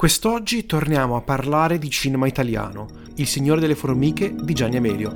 Quest'oggi 0.00 0.64
torniamo 0.64 1.14
a 1.14 1.20
parlare 1.20 1.78
di 1.78 1.90
cinema 1.90 2.26
italiano, 2.26 2.88
Il 3.16 3.26
Signore 3.26 3.60
delle 3.60 3.74
Formiche 3.74 4.34
di 4.34 4.54
Gianni 4.54 4.76
Amelio. 4.78 5.10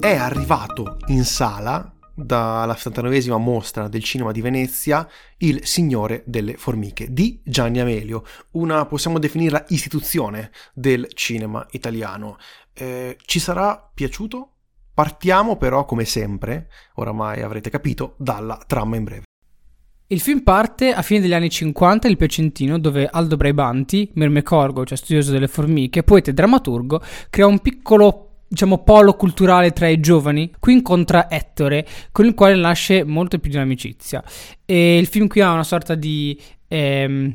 È 0.00 0.16
arrivato 0.16 0.96
in 1.06 1.22
sala 1.22 1.94
dalla 2.12 2.74
79esima 2.74 3.38
mostra 3.38 3.86
del 3.86 4.02
cinema 4.02 4.32
di 4.32 4.40
Venezia 4.40 5.08
Il 5.38 5.64
Signore 5.64 6.24
delle 6.26 6.56
Formiche 6.56 7.12
di 7.12 7.40
Gianni 7.44 7.78
Amelio, 7.78 8.24
una 8.54 8.84
possiamo 8.86 9.20
definirla 9.20 9.64
istituzione 9.68 10.50
del 10.74 11.06
cinema 11.14 11.64
italiano. 11.70 12.36
Eh, 12.72 13.16
ci 13.24 13.38
sarà 13.38 13.88
piaciuto? 13.94 14.53
Partiamo 14.94 15.56
però, 15.56 15.84
come 15.84 16.04
sempre, 16.04 16.68
oramai 16.94 17.42
avrete 17.42 17.68
capito, 17.68 18.14
dalla 18.16 18.60
trama 18.64 18.94
in 18.94 19.04
breve. 19.04 19.22
Il 20.06 20.20
film 20.20 20.42
parte 20.42 20.92
a 20.92 21.02
fine 21.02 21.20
degli 21.20 21.34
anni 21.34 21.50
50 21.50 22.06
il 22.06 22.16
Piacentino 22.16 22.78
dove 22.78 23.08
Aldo 23.10 23.36
Braibanti, 23.36 24.12
Mermecorgo, 24.14 24.84
cioè 24.84 24.96
studioso 24.96 25.32
delle 25.32 25.48
formiche, 25.48 26.04
poeta 26.04 26.30
e 26.30 26.34
drammaturgo, 26.34 27.02
crea 27.30 27.46
un 27.46 27.58
piccolo 27.58 28.28
diciamo 28.46 28.84
polo 28.84 29.14
culturale 29.14 29.72
tra 29.72 29.88
i 29.88 29.98
giovani. 29.98 30.52
Qui 30.60 30.74
incontra 30.74 31.28
Ettore, 31.28 31.84
con 32.12 32.26
il 32.26 32.34
quale 32.34 32.54
nasce 32.54 33.02
molto 33.02 33.38
più 33.40 33.50
di 33.50 33.56
un'amicizia. 33.56 34.22
E 34.64 34.98
il 34.98 35.08
film 35.08 35.26
qui 35.26 35.40
ha 35.40 35.50
una 35.50 35.64
sorta 35.64 35.96
di 35.96 36.40
ehm, 36.68 37.34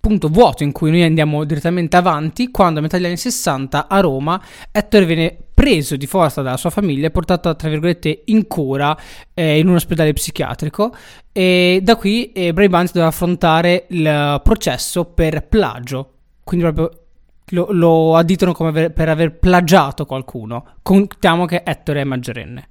punto 0.00 0.28
vuoto 0.28 0.62
in 0.62 0.72
cui 0.72 0.90
noi 0.90 1.04
andiamo 1.04 1.44
direttamente 1.44 1.96
avanti 1.96 2.50
quando 2.50 2.80
a 2.80 2.82
metà 2.82 2.98
degli 2.98 3.06
anni 3.06 3.16
60 3.16 3.88
a 3.88 4.00
Roma 4.00 4.38
Ettore 4.70 5.06
viene 5.06 5.43
preso 5.64 5.96
di 5.96 6.06
forza 6.06 6.42
dalla 6.42 6.58
sua 6.58 6.68
famiglia 6.68 7.06
e 7.06 7.10
portato 7.10 7.56
tra 7.56 7.70
virgolette 7.70 8.24
in 8.26 8.46
cura 8.46 8.94
eh, 9.32 9.58
in 9.58 9.66
un 9.66 9.76
ospedale 9.76 10.12
psichiatrico. 10.12 10.94
E 11.32 11.80
da 11.82 11.96
qui 11.96 12.32
eh, 12.32 12.52
Brabant 12.52 12.88
doveva 12.88 13.06
affrontare 13.06 13.86
il 13.88 14.40
processo 14.44 15.06
per 15.06 15.46
plagio. 15.48 16.10
Quindi 16.44 16.70
proprio 16.70 17.04
lo, 17.46 17.68
lo 17.70 18.14
additano 18.14 18.52
come 18.52 18.68
aver, 18.68 18.92
per 18.92 19.08
aver 19.08 19.38
plagiato 19.38 20.04
qualcuno. 20.04 20.74
Contiamo 20.82 21.46
che 21.46 21.62
Ettore 21.64 22.02
è 22.02 22.04
maggiorenne. 22.04 22.68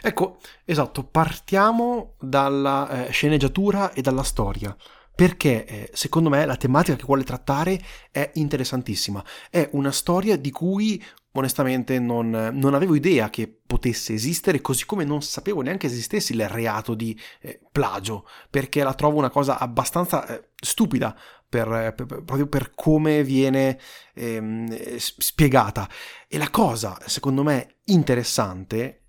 Ecco, 0.00 0.36
esatto, 0.64 1.02
partiamo 1.02 2.12
dalla 2.20 3.06
eh, 3.08 3.10
sceneggiatura 3.10 3.92
e 3.92 4.02
dalla 4.02 4.22
storia. 4.22 4.76
Perché 5.12 5.66
eh, 5.66 5.90
secondo 5.92 6.28
me 6.28 6.46
la 6.46 6.56
tematica 6.56 6.96
che 6.96 7.04
vuole 7.04 7.24
trattare 7.24 7.78
è 8.12 8.30
interessantissima. 8.34 9.22
È 9.50 9.68
una 9.72 9.90
storia 9.90 10.36
di 10.36 10.52
cui 10.52 11.02
onestamente 11.32 11.98
non, 11.98 12.50
non, 12.52 12.74
avevo 12.74 12.94
idea 12.94 13.30
che 13.30 13.46
potesse 13.66 14.14
esistere, 14.14 14.60
così 14.60 14.84
come 14.84 15.04
non 15.04 15.22
sapevo 15.22 15.60
neanche 15.60 15.86
esistesse 15.86 16.32
il 16.32 16.48
reato 16.48 16.94
di 16.94 17.18
eh, 17.40 17.60
plagio, 17.70 18.26
perché 18.48 18.82
la 18.82 18.94
trovo 18.94 19.18
una 19.18 19.30
cosa 19.30 19.58
abbastanza 19.58 20.26
eh, 20.26 20.50
stupida 20.56 21.16
per, 21.48 21.94
per, 21.94 22.06
proprio 22.06 22.46
per 22.46 22.72
come 22.74 23.22
viene 23.22 23.78
ehm, 24.14 24.96
spiegata. 24.96 25.88
E 26.28 26.38
la 26.38 26.50
cosa, 26.50 26.98
secondo 27.06 27.42
me, 27.42 27.76
interessante 27.86 29.00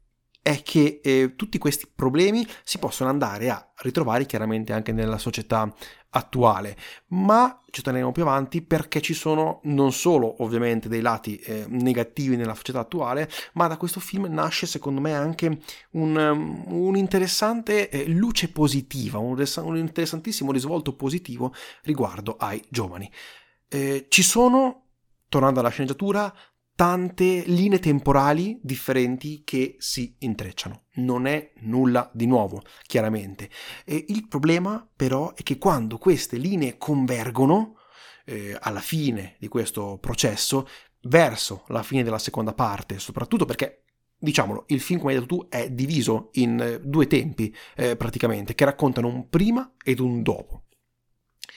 è 0.43 0.63
che 0.63 1.01
eh, 1.03 1.35
tutti 1.35 1.59
questi 1.59 1.87
problemi 1.93 2.45
si 2.63 2.79
possono 2.79 3.11
andare 3.11 3.49
a 3.51 3.71
ritrovare 3.77 4.25
chiaramente 4.25 4.73
anche 4.73 4.91
nella 4.91 5.19
società 5.19 5.71
attuale, 6.11 6.75
ma 7.07 7.61
ci 7.69 7.81
torneremo 7.81 8.11
più 8.11 8.23
avanti 8.23 8.61
perché 8.61 9.01
ci 9.01 9.13
sono 9.13 9.61
non 9.63 9.93
solo 9.93 10.43
ovviamente 10.43 10.89
dei 10.89 11.01
lati 11.01 11.37
eh, 11.37 11.65
negativi 11.69 12.35
nella 12.35 12.53
società 12.53 12.79
attuale, 12.79 13.29
ma 13.53 13.67
da 13.67 13.77
questo 13.77 13.99
film 13.99 14.25
nasce 14.25 14.65
secondo 14.65 14.99
me 14.99 15.13
anche 15.13 15.59
un, 15.91 16.15
um, 16.15 16.63
un 16.67 16.95
interessante 16.97 17.89
eh, 17.89 18.07
luce 18.07 18.49
positiva, 18.49 19.19
un, 19.19 19.41
un, 19.57 19.77
interessantissimo 19.77 20.51
risvolto 20.51 20.93
positivo 20.93 21.53
riguardo 21.83 22.35
ai 22.37 22.61
giovani. 22.67 23.09
Eh, 23.69 24.07
ci 24.09 24.23
sono, 24.23 24.87
tornando 25.29 25.61
alla 25.61 25.69
sceneggiatura, 25.69 26.33
tante 26.75 27.43
linee 27.45 27.79
temporali 27.79 28.59
differenti 28.61 29.43
che 29.43 29.75
si 29.77 30.15
intrecciano. 30.19 30.85
Non 30.95 31.27
è 31.27 31.51
nulla 31.61 32.09
di 32.13 32.25
nuovo, 32.25 32.61
chiaramente. 32.83 33.49
E 33.85 34.05
il 34.09 34.27
problema 34.27 34.87
però 34.95 35.33
è 35.33 35.43
che 35.43 35.57
quando 35.57 35.97
queste 35.97 36.37
linee 36.37 36.77
convergono, 36.77 37.75
eh, 38.25 38.57
alla 38.59 38.79
fine 38.79 39.35
di 39.39 39.47
questo 39.47 39.97
processo, 39.99 40.67
verso 41.03 41.63
la 41.67 41.83
fine 41.83 42.03
della 42.03 42.19
seconda 42.19 42.53
parte, 42.53 42.99
soprattutto 42.99 43.45
perché 43.45 43.83
diciamolo, 44.21 44.65
il 44.67 44.79
film, 44.79 44.99
come 44.99 45.13
hai 45.13 45.19
detto 45.19 45.35
tu, 45.35 45.47
è 45.49 45.69
diviso 45.69 46.29
in 46.33 46.59
eh, 46.59 46.79
due 46.79 47.07
tempi 47.07 47.53
eh, 47.75 47.95
praticamente, 47.95 48.53
che 48.53 48.65
raccontano 48.65 49.07
un 49.07 49.27
prima 49.27 49.73
ed 49.83 49.99
un 49.99 50.21
dopo. 50.21 50.65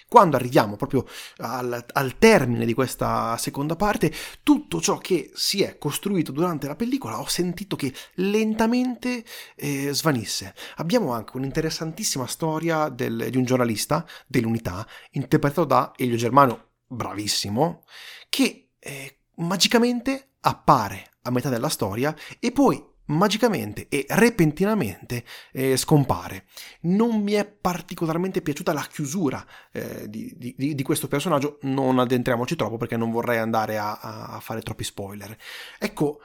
Quando 0.08 0.36
arriviamo 0.36 0.76
proprio 0.76 1.06
al, 1.38 1.84
al, 1.92 2.18
termine 2.18 2.64
di 2.64 2.74
questa 2.74 3.36
seconda 3.36 3.74
parte, 3.74 4.12
tutto 4.42 4.80
ciò 4.80 4.98
che 4.98 5.30
si 5.34 5.62
è 5.62 5.76
costruito 5.76 6.30
durante 6.30 6.66
la 6.66 6.76
pellicola 6.76 7.20
ho 7.20 7.26
sentito 7.26 7.74
che 7.74 7.92
lentamente 8.14 9.24
eh, 9.56 9.92
svanisse. 9.92 10.54
Abbiamo 10.76 11.12
anche 11.12 11.36
un'interessantissima 11.36 12.26
storia 12.26 12.88
del, 12.88 13.28
di 13.30 13.36
un 13.36 13.44
giornalista 13.44 14.06
dell'unità, 14.26 14.86
interpretato 15.12 15.64
da 15.64 15.92
Elio 15.96 16.16
Germano, 16.16 16.74
bravissimo, 16.86 17.84
che 18.28 18.70
eh, 18.78 19.18
magicamente 19.36 20.34
appare 20.40 21.12
a 21.22 21.30
metà 21.30 21.48
della 21.48 21.68
storia 21.68 22.14
e 22.38 22.52
poi 22.52 22.92
magicamente 23.06 23.88
e 23.88 24.06
repentinamente 24.08 25.24
eh, 25.52 25.76
scompare. 25.76 26.46
Non 26.82 27.22
mi 27.22 27.32
è 27.32 27.44
particolarmente 27.44 28.42
piaciuta 28.42 28.72
la 28.72 28.86
chiusura 28.90 29.44
eh, 29.72 30.08
di, 30.08 30.32
di, 30.36 30.74
di, 30.74 30.82
questo 30.82 31.08
personaggio, 31.08 31.58
non 31.62 31.98
addentriamoci 31.98 32.56
troppo 32.56 32.76
perché 32.76 32.96
non 32.96 33.10
vorrei 33.10 33.38
andare 33.38 33.78
a, 33.78 33.98
a 33.98 34.40
fare 34.40 34.62
troppi 34.62 34.84
spoiler. 34.84 35.36
Ecco, 35.78 36.20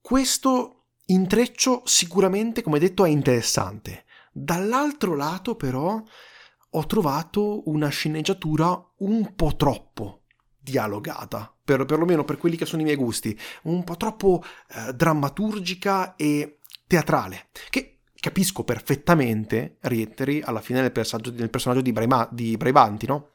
questo 0.00 0.86
intreccio 1.06 1.82
sicuramente, 1.84 2.62
come 2.62 2.78
detto, 2.78 3.04
è 3.04 3.08
interessante. 3.08 4.04
Dall'altro 4.32 5.16
lato 5.16 5.56
però 5.56 6.02
ho 6.72 6.86
trovato 6.86 7.68
una 7.68 7.88
sceneggiatura 7.88 8.92
un 8.98 9.34
po' 9.34 9.56
troppo 9.56 10.22
dialogata, 10.58 11.52
per, 11.76 11.84
perlomeno 11.84 12.24
per 12.24 12.36
quelli 12.36 12.56
che 12.56 12.66
sono 12.66 12.82
i 12.82 12.84
miei 12.84 12.96
gusti, 12.96 13.38
un 13.62 13.84
po' 13.84 13.96
troppo 13.96 14.42
eh, 14.70 14.92
drammaturgica 14.92 16.16
e 16.16 16.58
teatrale, 16.86 17.48
che 17.70 17.98
capisco 18.18 18.64
perfettamente 18.64 19.76
rientri 19.82 20.42
alla 20.42 20.60
fine 20.60 20.80
nel 20.80 20.90
personaggio, 20.90 21.32
nel 21.32 21.50
personaggio 21.50 21.80
di, 21.80 21.92
Braima, 21.92 22.28
di 22.30 22.56
Braibanti, 22.56 23.06
no? 23.06 23.30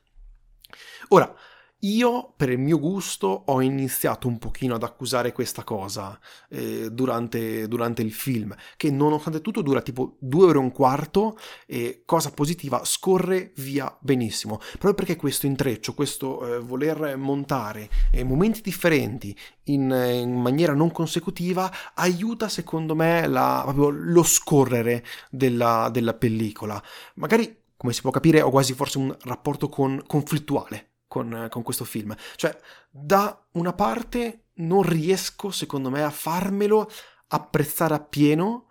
Ora, 1.10 1.34
io, 1.80 2.34
per 2.36 2.50
il 2.50 2.58
mio 2.58 2.80
gusto, 2.80 3.44
ho 3.46 3.62
iniziato 3.62 4.28
un 4.28 4.40
pochino 4.40 4.76
ad 4.76 4.84
accusare 4.84 5.32
questa 5.32 5.64
cosa 5.64 6.20
eh, 6.50 6.90
durante, 6.92 7.68
durante, 7.68 8.02
il 8.02 8.12
film, 8.12 8.56
che 8.76 8.90
nonostante 8.90 9.42
tutto 9.42 9.62
dura 9.62 9.82
tipo 9.82 10.16
due 10.20 10.46
ore 10.46 10.58
e 10.58 10.62
un 10.62 10.72
quarto 10.72 11.38
e, 11.68 12.02
cosa 12.06 12.32
positiva, 12.32 12.84
scorre 12.86 13.52
via 13.58 13.96
benissimo. 14.00 14.58
Proprio 14.58 14.94
perché 14.96 15.16
questo 15.16 15.46
intreccio, 15.46 15.94
questo 15.94 16.56
eh, 16.56 16.60
voler 16.60 17.18
montare 17.18 17.90
eh, 18.12 18.24
momenti 18.24 18.62
differenti 18.62 19.38
in, 19.66 19.92
in, 19.92 20.42
maniera 20.42 20.74
non 20.74 20.92
consecutiva, 20.92 21.72
aiuta 21.94 22.50
secondo 22.50 22.96
me 22.96 23.28
la, 23.28 23.62
proprio 23.64 23.90
lo 23.90 24.24
scorrere 24.24 25.04
della, 25.30 25.90
della 25.92 26.14
pellicola. 26.14 26.82
Magari, 27.16 27.64
come 27.78 27.94
si 27.94 28.02
può 28.02 28.12
capire, 28.12 28.42
ho 28.42 28.50
quasi 28.50 28.74
forse 28.74 28.98
un 28.98 29.16
rapporto 29.24 29.70
con, 29.70 30.02
conflittuale 30.08 30.90
con, 31.16 31.48
con 31.50 31.64
questo 31.64 31.86
film. 31.86 32.14
Cioè, 32.36 32.58
da 32.90 33.48
una 33.54 33.72
parte 33.72 34.48
non 34.56 34.82
riesco, 34.82 35.50
secondo 35.50 35.90
me, 35.90 36.04
a 36.04 36.10
farmelo 36.10 36.90
apprezzare 37.28 37.94
appieno, 37.94 38.68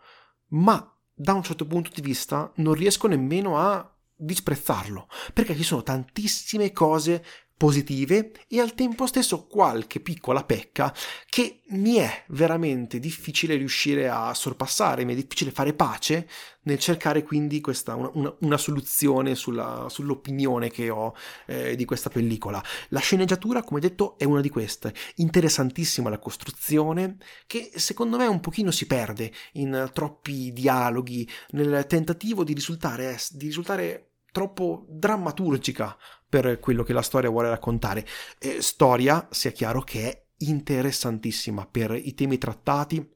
ma 0.49 0.95
da 1.15 1.33
un 1.33 1.43
certo 1.43 1.67
punto 1.67 1.91
di 1.95 2.03
vista 2.03 2.53
non 2.57 2.75
riesco 2.75 3.07
nemmeno 3.07 3.59
a 3.59 3.91
disprezzarlo, 4.15 5.09
perché 5.33 5.57
ci 5.57 5.63
sono 5.63 5.83
tantissime 5.83 6.71
cose 6.71 7.25
positive 7.65 8.33
e 8.47 8.61
al 8.61 8.75
tempo 8.75 9.07
stesso 9.07 9.47
qualche 9.47 9.99
piccola 9.99 10.45
pecca 10.45 10.95
che 11.25 11.63
mi 11.69 11.95
è 11.95 12.25
veramente 12.29 12.99
difficile 12.99 13.57
riuscire 13.57 14.07
a 14.07 14.35
sorpassare, 14.35 15.07
mi 15.07 15.15
è 15.15 15.17
difficile 15.17 15.51
fare 15.51 15.73
pace 15.73 16.29
nel 16.65 16.79
cercare 16.79 17.23
quindi 17.23 17.63
questa, 17.63 17.95
una, 17.95 18.11
una, 18.13 18.35
una 18.41 18.59
soluzione 18.59 19.35
sulla, 19.35 19.87
sull'opinione 19.89 20.69
che 20.69 20.91
ho 20.91 21.15
eh, 21.47 21.75
di 21.75 21.87
questa 21.87 22.11
pellicola. 22.11 22.63
La 22.89 23.01
sceneggiatura, 23.01 23.63
come 23.63 23.81
detto, 23.81 24.19
è 24.19 24.25
una 24.25 24.43
di 24.43 24.51
queste. 24.51 24.93
Interessantissima 25.17 26.11
la 26.11 26.19
costruzione, 26.19 27.17
che 27.47 27.71
secondo 27.77 28.19
me 28.19 28.27
un 28.27 28.41
pochino 28.41 28.73
si 28.73 28.87
perde 28.87 29.33
in 29.53 29.89
troppi 29.95 30.53
dialoghi, 30.53 31.27
nel 31.53 31.87
tentativo 31.89 32.45
di 32.45 32.53
risultare, 32.53 33.19
di 33.31 33.47
risultare 33.47 34.11
troppo 34.35 34.85
drammaturgica 34.89 35.97
per 36.41 36.59
quello 36.59 36.83
che 36.83 36.93
la 36.93 37.03
storia 37.03 37.31
vuole 37.31 37.49
raccontare. 37.49 38.05
E 38.41 38.61
storia, 38.61 39.29
sia 39.31 39.53
chiaro, 39.53 39.83
che 39.83 40.11
è 40.11 40.25
interessantissima 40.39 41.65
per 41.65 41.93
i 41.93 42.13
temi 42.15 42.39
trattati, 42.39 43.09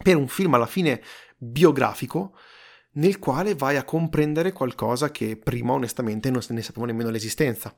per 0.00 0.14
un 0.14 0.28
film 0.28 0.54
alla 0.54 0.66
fine 0.66 1.02
biografico 1.36 2.36
nel 2.92 3.18
quale 3.18 3.56
vai 3.56 3.76
a 3.76 3.82
comprendere 3.82 4.52
qualcosa 4.52 5.10
che 5.10 5.36
prima 5.36 5.72
onestamente 5.72 6.30
non 6.30 6.40
ne 6.48 6.62
sapevo 6.62 6.86
nemmeno 6.86 7.10
l'esistenza 7.10 7.76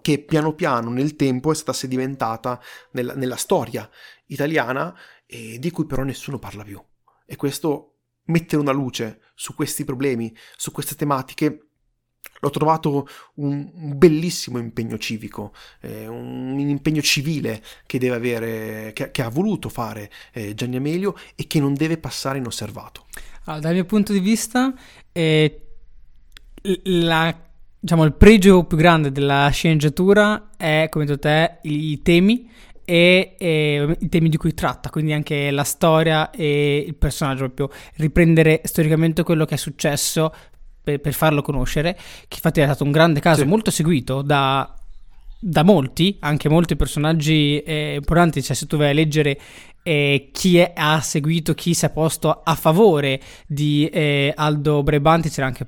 che 0.00 0.18
piano 0.24 0.54
piano 0.54 0.90
nel 0.90 1.14
tempo 1.14 1.52
è 1.52 1.54
stata 1.54 1.72
sedimentata 1.72 2.60
nella, 2.92 3.14
nella 3.14 3.36
storia 3.36 3.88
italiana 4.26 4.96
e 5.26 5.58
di 5.60 5.70
cui 5.70 5.84
però 5.84 6.02
nessuno 6.02 6.38
parla 6.38 6.64
più. 6.64 6.82
E 7.26 7.36
questo 7.36 7.98
mettere 8.24 8.60
una 8.62 8.72
luce 8.72 9.20
su 9.34 9.54
questi 9.54 9.84
problemi, 9.84 10.34
su 10.56 10.72
queste 10.72 10.96
tematiche, 10.96 11.71
L'ho 12.40 12.50
trovato 12.50 13.08
un, 13.34 13.70
bellissimo 13.94 14.58
impegno 14.58 14.98
civico, 14.98 15.52
eh, 15.80 16.08
un 16.08 16.58
impegno 16.58 17.00
civile 17.00 17.62
che 17.86 17.98
deve 17.98 18.16
avere, 18.16 18.92
che, 18.94 19.10
che 19.10 19.22
ha 19.22 19.28
voluto 19.28 19.68
fare 19.68 20.10
eh, 20.32 20.54
Gianni 20.54 20.76
Amelio 20.76 21.14
e 21.36 21.46
che 21.46 21.60
non 21.60 21.74
deve 21.74 21.98
passare 21.98 22.38
inosservato. 22.38 23.06
Allora, 23.44 23.62
dal 23.62 23.74
mio 23.74 23.84
punto 23.84 24.12
di 24.12 24.20
vista, 24.20 24.74
eh, 25.12 25.60
la, 26.84 27.36
diciamo, 27.78 28.04
il 28.04 28.12
pregio 28.12 28.64
più 28.64 28.76
grande 28.76 29.10
della 29.10 29.48
sceneggiatura 29.50 30.50
è, 30.56 30.86
come 30.90 31.04
detto 31.04 31.18
te, 31.20 31.58
i 31.62 32.00
temi 32.02 32.48
e, 32.84 33.34
e, 33.38 33.96
i 34.00 34.08
temi 34.08 34.28
di 34.28 34.36
cui 34.36 34.54
tratta, 34.54 34.90
quindi 34.90 35.12
anche 35.12 35.50
la 35.50 35.64
storia 35.64 36.30
e 36.30 36.84
il 36.86 36.94
personaggio, 36.94 37.48
proprio 37.50 37.78
riprendere 37.96 38.60
storicamente 38.64 39.22
quello 39.22 39.44
che 39.44 39.54
è 39.54 39.58
successo 39.58 40.32
per, 40.82 41.00
per 41.00 41.12
farlo 41.12 41.42
conoscere, 41.42 41.94
che 41.94 42.36
infatti 42.36 42.60
è 42.60 42.64
stato 42.64 42.84
un 42.84 42.90
grande 42.90 43.20
caso, 43.20 43.42
sì. 43.42 43.46
molto 43.46 43.70
seguito 43.70 44.22
da, 44.22 44.74
da, 45.38 45.62
molti, 45.62 46.16
anche 46.20 46.48
molti 46.48 46.76
personaggi 46.76 47.60
eh, 47.60 47.94
importanti, 47.96 48.42
cioè 48.42 48.56
se 48.56 48.66
tu 48.66 48.76
vai 48.76 48.90
a 48.90 48.94
leggere 48.94 49.38
eh, 49.82 50.30
chi 50.32 50.58
è, 50.58 50.72
ha 50.76 51.00
seguito, 51.00 51.54
chi 51.54 51.74
si 51.74 51.84
è 51.84 51.90
posto 51.90 52.42
a 52.42 52.54
favore 52.54 53.20
di 53.46 53.88
eh, 53.88 54.32
Aldo 54.34 54.82
Brebanti, 54.82 55.28
c'era 55.28 55.46
anche 55.46 55.66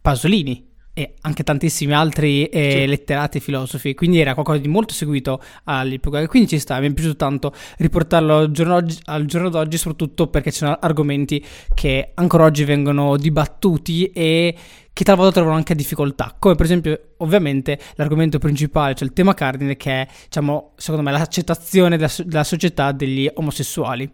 Pasolini 0.00 0.65
e 0.98 1.12
anche 1.20 1.44
tantissimi 1.44 1.92
altri 1.92 2.46
eh, 2.46 2.70
sì. 2.70 2.86
letterati 2.86 3.38
filosofi, 3.38 3.92
quindi 3.92 4.18
era 4.18 4.32
qualcosa 4.32 4.60
di 4.60 4.68
molto 4.68 4.94
seguito 4.94 5.42
all'epoca 5.64 6.20
e 6.20 6.26
quindi 6.26 6.48
ci 6.48 6.58
sta, 6.58 6.80
mi 6.80 6.88
è 6.88 6.92
piaciuto 6.94 7.16
tanto 7.16 7.52
riportarlo 7.76 8.38
al 8.38 8.50
giorno, 8.50 8.76
oggi, 8.76 8.98
al 9.04 9.26
giorno 9.26 9.50
d'oggi, 9.50 9.76
soprattutto 9.76 10.28
perché 10.28 10.50
ci 10.50 10.56
sono 10.60 10.78
argomenti 10.80 11.44
che 11.74 12.12
ancora 12.14 12.44
oggi 12.44 12.64
vengono 12.64 13.18
dibattuti 13.18 14.06
e 14.06 14.54
che 14.90 15.04
talvolta 15.04 15.34
trovano 15.34 15.56
anche 15.56 15.74
difficoltà, 15.74 16.34
come 16.38 16.54
per 16.54 16.64
esempio 16.64 16.98
ovviamente 17.18 17.78
l'argomento 17.96 18.38
principale, 18.38 18.94
cioè 18.94 19.06
il 19.06 19.12
tema 19.12 19.34
cardine 19.34 19.76
che 19.76 19.90
è, 19.90 20.08
diciamo, 20.24 20.72
secondo 20.76 21.02
me 21.02 21.14
l'accettazione 21.14 21.98
della, 21.98 22.10
della 22.24 22.44
società 22.44 22.92
degli 22.92 23.28
omosessuali. 23.34 24.10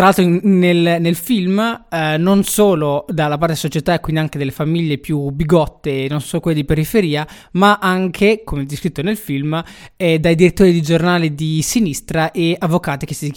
Tra 0.00 0.08
l'altro 0.14 0.48
nel, 0.48 0.96
nel 0.98 1.14
film 1.14 1.84
eh, 1.90 2.16
non 2.16 2.42
solo 2.42 3.04
dalla 3.06 3.36
parte 3.36 3.48
della 3.48 3.58
società 3.58 3.92
e 3.92 4.00
quindi 4.00 4.22
anche 4.22 4.38
delle 4.38 4.50
famiglie 4.50 4.96
più 4.96 5.28
bigotte, 5.28 6.06
non 6.08 6.22
solo 6.22 6.40
quelle 6.40 6.56
di 6.56 6.64
periferia, 6.64 7.28
ma 7.52 7.76
anche, 7.78 8.40
come 8.42 8.64
descritto 8.64 9.02
nel 9.02 9.18
film, 9.18 9.62
eh, 9.96 10.18
dai 10.18 10.36
direttori 10.36 10.72
di 10.72 10.80
giornali 10.80 11.34
di 11.34 11.60
sinistra 11.60 12.30
e 12.30 12.56
avvocati 12.58 13.04
che 13.04 13.12
si 13.12 13.30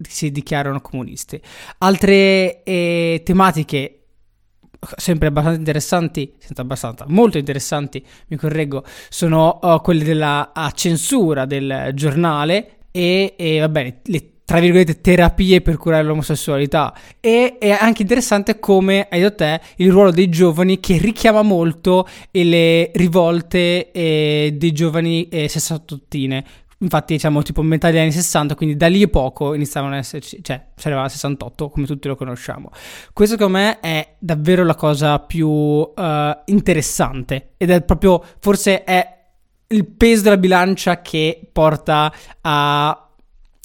si 0.00 0.30
dichiarano 0.30 0.80
comunisti. 0.80 1.38
Altre 1.76 2.62
eh, 2.62 3.20
tematiche 3.22 4.04
sempre 4.96 5.28
abbastanza 5.28 5.58
interessanti, 5.58 6.32
senza 6.38 6.62
abbastanza, 6.62 7.04
molto 7.06 7.36
interessanti, 7.36 8.02
mi 8.28 8.38
correggo, 8.38 8.82
sono 9.10 9.58
uh, 9.60 9.82
quelle 9.82 10.04
della 10.04 10.52
censura 10.74 11.44
del 11.44 11.90
giornale 11.92 12.78
e, 12.90 13.34
e 13.36 13.58
va 13.58 13.68
bene, 13.68 14.00
le 14.04 14.37
tra 14.48 14.60
virgolette, 14.60 15.02
terapie 15.02 15.60
per 15.60 15.76
curare 15.76 16.04
l'omosessualità. 16.04 16.94
E 17.20 17.58
è 17.58 17.68
anche 17.68 18.00
interessante 18.00 18.58
come, 18.58 19.06
hai 19.10 19.20
detto 19.20 19.44
te, 19.44 19.60
il 19.76 19.90
ruolo 19.90 20.10
dei 20.10 20.30
giovani 20.30 20.80
che 20.80 20.96
richiama 20.96 21.42
molto 21.42 22.08
le 22.30 22.90
rivolte 22.94 23.90
eh, 23.90 24.54
dei 24.56 24.72
giovani 24.72 25.28
eh, 25.28 25.48
sessantottine. 25.48 26.42
Infatti, 26.78 27.12
diciamo, 27.12 27.42
tipo 27.42 27.60
metà 27.60 27.90
degli 27.90 27.98
anni 28.00 28.10
60, 28.10 28.54
quindi 28.54 28.76
da 28.76 28.86
lì 28.86 29.02
a 29.02 29.08
poco 29.08 29.52
iniziavano 29.52 29.92
ad 29.92 29.98
esserci, 29.98 30.38
cioè, 30.42 30.64
si 30.74 30.86
arrivava 30.86 31.04
al 31.04 31.12
68, 31.12 31.68
come 31.68 31.84
tutti 31.84 32.08
lo 32.08 32.16
conosciamo. 32.16 32.70
Questo, 33.12 33.36
secondo 33.36 33.58
me, 33.58 33.80
è 33.80 34.14
davvero 34.18 34.64
la 34.64 34.76
cosa 34.76 35.18
più 35.18 35.46
uh, 35.46 35.92
interessante. 36.46 37.50
Ed 37.58 37.68
è 37.68 37.82
proprio, 37.82 38.24
forse 38.38 38.82
è 38.84 39.16
il 39.66 39.84
peso 39.84 40.22
della 40.22 40.38
bilancia 40.38 41.02
che 41.02 41.50
porta 41.52 42.10
a 42.40 43.07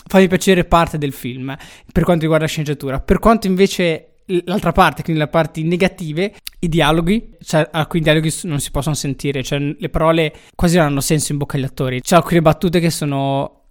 farmi 0.07 0.27
piacere 0.27 0.65
parte 0.65 0.97
del 0.97 1.13
film 1.13 1.55
per 1.91 2.03
quanto 2.03 2.21
riguarda 2.21 2.45
la 2.45 2.51
sceneggiatura. 2.51 2.99
Per 2.99 3.19
quanto 3.19 3.47
invece 3.47 4.13
l'altra 4.45 4.71
parte, 4.71 5.03
quindi 5.03 5.21
le 5.21 5.27
parti 5.27 5.63
negative, 5.63 6.35
i 6.59 6.69
dialoghi, 6.69 7.37
cioè 7.41 7.67
alcuni 7.71 8.03
dialoghi 8.03 8.33
non 8.43 8.59
si 8.59 8.71
possono 8.71 8.95
sentire, 8.95 9.43
cioè 9.43 9.59
le 9.59 9.89
parole 9.89 10.33
quasi 10.55 10.77
non 10.77 10.87
hanno 10.87 11.01
senso 11.01 11.31
in 11.31 11.37
bocca 11.37 11.57
agli 11.57 11.63
attori. 11.63 12.01
C'è 12.01 12.15
alcune 12.15 12.41
battute 12.41 12.79
che 12.79 12.89
sono 12.89 13.61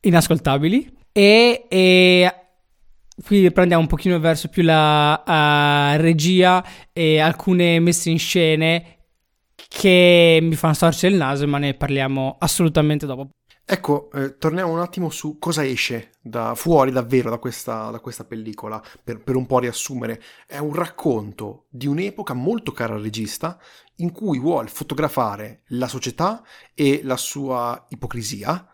inascoltabili 0.00 0.96
e, 1.12 1.66
e 1.68 2.34
qui 3.24 3.50
prendiamo 3.50 3.82
un 3.82 3.88
pochino 3.88 4.18
verso 4.20 4.48
più 4.48 4.62
la 4.62 5.22
uh, 5.26 6.00
regia 6.00 6.64
e 6.92 7.18
alcune 7.18 7.80
messe 7.80 8.10
in 8.10 8.18
scene 8.18 8.96
che 9.68 10.38
mi 10.40 10.54
fanno 10.54 10.74
storcere 10.74 11.12
il 11.12 11.18
naso, 11.18 11.46
ma 11.46 11.58
ne 11.58 11.74
parliamo 11.74 12.36
assolutamente 12.38 13.04
dopo. 13.06 13.28
Ecco, 13.70 14.10
eh, 14.12 14.38
torniamo 14.38 14.72
un 14.72 14.78
attimo 14.78 15.10
su 15.10 15.38
cosa 15.38 15.62
esce 15.62 16.12
da 16.22 16.54
fuori 16.54 16.90
davvero 16.90 17.28
da 17.28 17.36
questa, 17.36 17.90
da 17.90 18.00
questa 18.00 18.24
pellicola, 18.24 18.82
per, 19.04 19.22
per, 19.22 19.36
un 19.36 19.44
po' 19.44 19.58
riassumere. 19.58 20.22
È 20.46 20.56
un 20.56 20.72
racconto 20.72 21.66
di 21.68 21.86
un'epoca 21.86 22.32
molto 22.32 22.72
cara 22.72 22.94
al 22.94 23.02
regista, 23.02 23.60
in 23.96 24.10
cui 24.10 24.38
vuole 24.38 24.68
fotografare 24.68 25.64
la 25.66 25.86
società 25.86 26.42
e 26.72 27.02
la 27.02 27.18
sua 27.18 27.84
ipocrisia, 27.90 28.66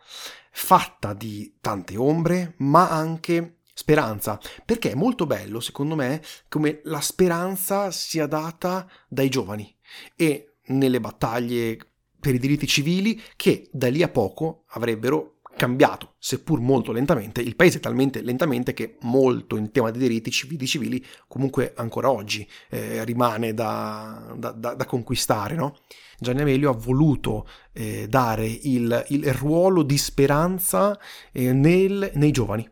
fatta 0.53 1.13
di 1.13 1.57
tante 1.61 1.97
ombre, 1.97 2.55
ma 2.59 2.89
anche 2.89 3.63
speranza, 3.75 4.39
perché 4.65 4.93
è 4.93 4.95
molto 4.95 5.27
bello, 5.27 5.59
secondo 5.59 5.97
me, 5.97 6.23
come 6.49 6.83
la 6.85 7.01
speranza 7.01 7.91
sia 7.91 8.29
data 8.29 8.89
dai 9.09 9.29
giovani 9.29 9.77
e 10.15 10.59
nelle 10.67 11.01
battaglie 11.01 11.94
per 12.25 12.35
i 12.35 12.39
diritti 12.39 12.67
civili 12.67 13.21
che 13.37 13.69
da 13.71 13.91
lì 13.91 14.03
a 14.03 14.09
poco 14.09 14.65
avrebbero 14.69 15.41
cambiato, 15.55 16.15
seppur 16.19 16.59
molto 16.59 16.91
lentamente, 16.91 17.43
il 17.43 17.55
paese 17.55 17.81
talmente 17.81 18.23
lentamente 18.23 18.73
che 18.73 18.97
molto 19.03 19.57
in 19.57 19.71
tema 19.71 19.91
di 19.91 19.99
diritti 19.99 20.31
civili, 20.31 20.67
civili 20.67 21.05
comunque 21.29 21.75
ancora 21.77 22.11
oggi 22.11 22.49
eh, 22.71 23.05
rimane 23.05 23.53
da, 23.53 24.35
da, 24.39 24.53
da, 24.53 24.73
da 24.73 24.87
conquistare. 24.87 25.55
No? 25.55 25.77
Gianni 26.19 26.41
Amelio 26.41 26.71
ha 26.71 26.75
voluto 26.75 27.47
eh, 27.73 28.07
dare 28.09 28.47
il, 28.47 29.05
il, 29.09 29.33
ruolo 29.35 29.83
di 29.83 29.99
speranza 29.99 30.99
eh, 31.31 31.53
nel, 31.53 32.11
nei 32.15 32.31
giovani. 32.31 32.67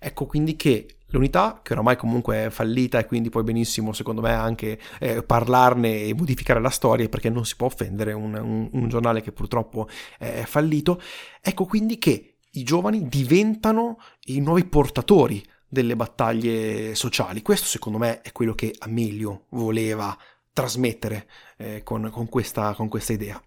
Ecco 0.00 0.26
quindi 0.26 0.56
che 0.56 0.96
l'unità, 1.10 1.60
che 1.62 1.72
oramai 1.72 1.96
comunque 1.96 2.46
è 2.46 2.50
fallita 2.50 2.98
e 2.98 3.06
quindi 3.06 3.30
puoi 3.30 3.42
benissimo, 3.42 3.92
secondo 3.92 4.20
me, 4.20 4.32
anche 4.32 4.78
eh, 4.98 5.22
parlarne 5.22 6.02
e 6.02 6.14
modificare 6.14 6.60
la 6.60 6.70
storia 6.70 7.08
perché 7.08 7.30
non 7.30 7.44
si 7.44 7.56
può 7.56 7.66
offendere 7.66 8.12
un, 8.12 8.34
un, 8.34 8.68
un 8.72 8.88
giornale 8.88 9.22
che 9.22 9.32
purtroppo 9.32 9.88
è 10.18 10.44
fallito. 10.46 11.00
Ecco 11.40 11.64
quindi 11.64 11.98
che 11.98 12.36
i 12.52 12.62
giovani 12.62 13.08
diventano 13.08 13.98
i 14.24 14.40
nuovi 14.40 14.64
portatori 14.64 15.44
delle 15.68 15.94
battaglie 15.94 16.94
sociali. 16.94 17.42
Questo 17.42 17.66
secondo 17.66 17.98
me 17.98 18.22
è 18.22 18.32
quello 18.32 18.54
che 18.54 18.74
Amelio 18.78 19.44
voleva 19.50 20.16
trasmettere 20.52 21.28
eh, 21.56 21.82
con, 21.84 22.10
con, 22.10 22.28
questa, 22.28 22.74
con 22.74 22.88
questa 22.88 23.12
idea. 23.12 23.40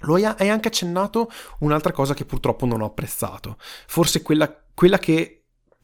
Lo 0.00 0.14
hai 0.14 0.50
anche 0.50 0.68
accennato 0.68 1.30
un'altra 1.60 1.92
cosa 1.92 2.12
che 2.12 2.26
purtroppo 2.26 2.66
non 2.66 2.82
ho 2.82 2.86
apprezzato, 2.86 3.56
forse 3.86 4.20
quella, 4.20 4.54
quella 4.74 4.98
che 4.98 5.35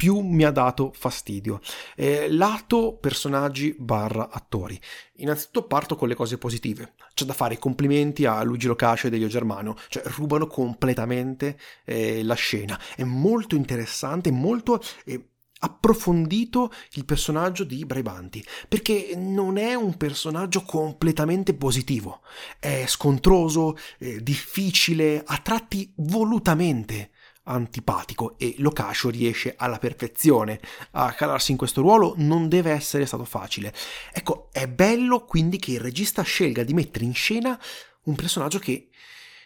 più 0.02 0.18
mi 0.18 0.42
ha 0.42 0.50
dato 0.50 0.90
fastidio. 0.92 1.61
Eh, 1.94 2.28
lato 2.28 2.99
personaggi 3.00 3.73
barra 3.78 4.30
attori. 4.30 4.76
Innanzitutto 5.18 5.68
parto 5.68 5.94
con 5.94 6.09
le 6.09 6.16
cose 6.16 6.38
positive. 6.38 6.94
C'è 7.14 7.25
da 7.25 7.32
fare 7.32 7.54
i 7.54 7.59
complimenti 7.59 8.25
a 8.25 8.42
Luigi 8.42 8.66
Locascio 8.66 9.06
e 9.06 9.11
Delio 9.11 9.28
Germano, 9.28 9.76
cioè 9.88 10.02
rubano 10.16 10.49
completamente 10.49 11.56
eh, 11.85 12.25
la 12.25 12.35
scena. 12.35 12.76
È 12.97 13.04
molto 13.04 13.54
interessante, 13.54 14.32
molto... 14.32 14.82
Eh, 15.04 15.28
approfondito 15.64 16.73
il 16.94 17.04
personaggio 17.04 17.62
di 17.62 17.85
Braibanti, 17.85 18.44
perché 18.66 19.12
non 19.14 19.56
è 19.56 19.75
un 19.75 19.97
personaggio 19.97 20.62
completamente 20.62 21.54
positivo, 21.54 22.23
è 22.59 22.82
scontroso, 22.88 23.76
eh, 24.00 24.21
difficile, 24.21 25.23
a 25.25 25.38
tratti 25.38 25.92
volutamente 25.99 27.12
antipatico 27.44 28.37
e 28.38 28.54
Locascio 28.58 29.11
riesce 29.11 29.54
alla 29.56 29.78
perfezione 29.78 30.61
a 30.92 31.12
calarsi 31.12 31.50
in 31.50 31.56
questo 31.56 31.80
ruolo 31.80 32.14
non 32.18 32.49
deve 32.49 32.70
essere 32.70 33.06
stato 33.06 33.25
facile 33.25 33.75
ecco 34.12 34.49
è 34.52 34.68
bello 34.68 35.25
quindi 35.25 35.58
che 35.58 35.72
il 35.72 35.80
regista 35.80 36.22
scelga 36.22 36.62
di 36.62 36.75
mettere 36.75 37.04
in 37.04 37.14
scena 37.14 37.58
un 38.04 38.14
personaggio 38.14 38.58
che 38.58 38.88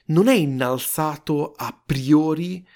non 0.07 0.29
è 0.29 0.35
innalzato 0.35 1.53
a 1.57 1.79
priori 1.85 2.67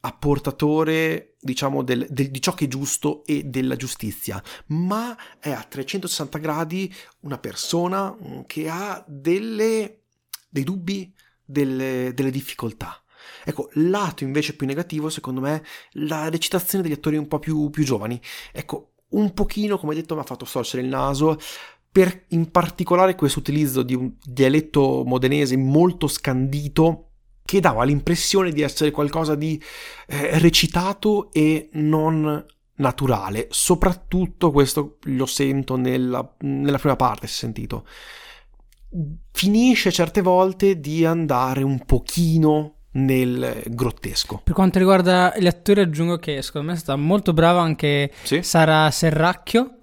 apportatore, 0.00 1.36
diciamo, 1.40 1.82
del, 1.82 2.06
del, 2.08 2.30
di 2.30 2.40
ciò 2.40 2.54
che 2.54 2.64
è 2.64 2.68
giusto 2.68 3.24
e 3.24 3.44
della 3.44 3.76
giustizia, 3.76 4.42
ma 4.68 5.16
è 5.38 5.50
a 5.50 5.62
360 5.62 6.38
gradi 6.38 6.92
una 7.20 7.38
persona 7.38 8.12
mm, 8.12 8.40
che 8.46 8.68
ha 8.68 9.04
delle, 9.06 10.04
dei 10.48 10.64
dubbi, 10.64 11.12
delle, 11.44 12.12
delle 12.14 12.30
difficoltà. 12.30 13.02
Ecco, 13.44 13.70
lato 13.74 14.24
invece 14.24 14.54
più 14.54 14.66
negativo, 14.66 15.08
secondo 15.08 15.40
me, 15.40 15.62
la 15.92 16.28
recitazione 16.28 16.82
degli 16.82 16.92
attori 16.92 17.16
un 17.16 17.28
po' 17.28 17.38
più, 17.38 17.70
più 17.70 17.84
giovani. 17.84 18.20
Ecco, 18.52 18.92
un 19.10 19.32
pochino, 19.32 19.78
come 19.78 19.94
detto, 19.94 20.14
mi 20.14 20.20
ha 20.20 20.24
fatto 20.24 20.44
storcere 20.44 20.82
il 20.82 20.88
naso, 20.88 21.38
per 21.90 22.26
in 22.28 22.50
particolare 22.50 23.14
questo 23.14 23.40
utilizzo 23.40 23.82
di 23.82 23.94
un 23.94 24.12
dialetto 24.22 25.02
modenese 25.04 25.56
molto 25.56 26.06
scandito 26.06 27.06
che 27.44 27.58
dava 27.58 27.82
l'impressione 27.82 28.52
di 28.52 28.62
essere 28.62 28.92
qualcosa 28.92 29.34
di 29.34 29.60
eh, 30.06 30.38
recitato 30.38 31.32
e 31.32 31.68
non 31.72 32.44
naturale. 32.76 33.48
Soprattutto 33.50 34.52
questo 34.52 34.98
lo 35.02 35.26
sento 35.26 35.76
nella, 35.76 36.36
nella 36.40 36.78
prima 36.78 36.96
parte, 36.96 37.26
si 37.26 37.34
è 37.34 37.36
sentito. 37.36 37.86
Finisce 39.32 39.90
certe 39.90 40.22
volte 40.22 40.78
di 40.78 41.04
andare 41.04 41.62
un 41.62 41.84
pochino 41.84 42.79
nel 42.92 43.62
grottesco. 43.66 44.40
Per 44.42 44.54
quanto 44.54 44.78
riguarda 44.78 45.34
gli 45.38 45.46
attori 45.46 45.80
aggiungo 45.80 46.16
che 46.18 46.42
secondo 46.42 46.68
me 46.68 46.74
è 46.74 46.78
stata 46.78 46.98
molto 46.98 47.32
brava 47.32 47.60
anche 47.60 48.12
sì? 48.22 48.42
Sara 48.42 48.90
Serracchio 48.90 49.74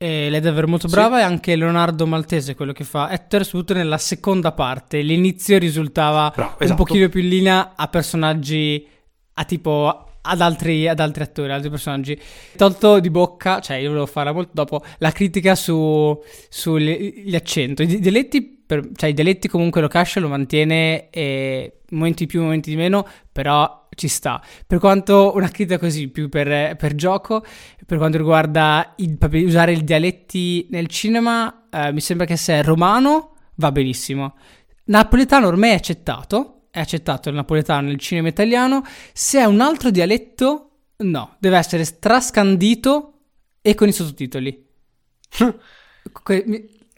e 0.00 0.30
lei 0.30 0.38
è 0.38 0.40
davvero 0.40 0.68
molto 0.68 0.86
brava 0.86 1.16
sì. 1.16 1.22
e 1.22 1.24
anche 1.24 1.56
Leonardo 1.56 2.06
Maltese, 2.06 2.54
quello 2.54 2.72
che 2.72 2.84
fa 2.84 3.10
Ettore, 3.10 3.42
soprattutto 3.42 3.74
nella 3.74 3.98
seconda 3.98 4.52
parte. 4.52 5.00
L'inizio 5.00 5.58
risultava 5.58 6.32
Bravo, 6.34 6.54
esatto. 6.58 6.70
un 6.70 6.86
pochino 6.86 7.08
più 7.08 7.20
in 7.20 7.28
linea 7.28 7.72
a 7.74 7.88
personaggi 7.88 8.86
a 9.34 9.44
tipo 9.44 10.04
ad 10.20 10.40
altri, 10.40 10.86
ad 10.86 11.00
altri 11.00 11.22
attori, 11.24 11.50
altri 11.50 11.70
personaggi. 11.70 12.20
Tolto 12.56 13.00
di 13.00 13.10
bocca, 13.10 13.60
cioè 13.60 13.78
io 13.78 13.88
volevo 13.88 14.06
farla 14.06 14.32
molto 14.32 14.50
dopo, 14.52 14.84
la 14.98 15.10
critica 15.10 15.56
su, 15.56 16.16
sugli 16.48 17.34
accenti. 17.34 17.82
I 17.82 17.98
dialetti, 17.98 18.57
per, 18.68 18.90
cioè 18.94 19.08
i 19.08 19.14
dialetti 19.14 19.48
comunque 19.48 19.80
lo 19.80 19.88
cascia, 19.88 20.20
lo 20.20 20.28
mantiene, 20.28 21.08
e 21.08 21.80
momenti 21.92 22.26
più, 22.26 22.42
momenti 22.42 22.68
di 22.68 22.76
meno, 22.76 23.08
però 23.32 23.88
ci 23.96 24.08
sta. 24.08 24.44
Per 24.66 24.78
quanto 24.78 25.32
una 25.34 25.48
critica 25.48 25.78
così, 25.78 26.08
più 26.08 26.28
per, 26.28 26.76
per 26.76 26.94
gioco, 26.94 27.42
per 27.86 27.96
quanto 27.96 28.18
riguarda 28.18 28.92
il, 28.98 29.16
usare 29.46 29.72
i 29.72 29.82
dialetti 29.82 30.66
nel 30.70 30.86
cinema, 30.88 31.66
eh, 31.70 31.92
mi 31.94 32.00
sembra 32.00 32.26
che 32.26 32.36
se 32.36 32.58
è 32.58 32.62
romano 32.62 33.36
va 33.54 33.72
benissimo. 33.72 34.36
Napoletano 34.84 35.46
ormai 35.46 35.70
è 35.70 35.74
accettato, 35.74 36.64
è 36.70 36.80
accettato 36.80 37.30
il 37.30 37.36
napoletano 37.36 37.88
nel 37.88 37.98
cinema 37.98 38.28
italiano, 38.28 38.84
se 39.14 39.40
è 39.40 39.44
un 39.44 39.62
altro 39.62 39.90
dialetto, 39.90 40.72
no, 40.98 41.36
deve 41.38 41.56
essere 41.56 41.84
strascandito 41.84 43.14
e 43.62 43.74
con 43.74 43.88
i 43.88 43.92
sottotitoli. 43.92 44.66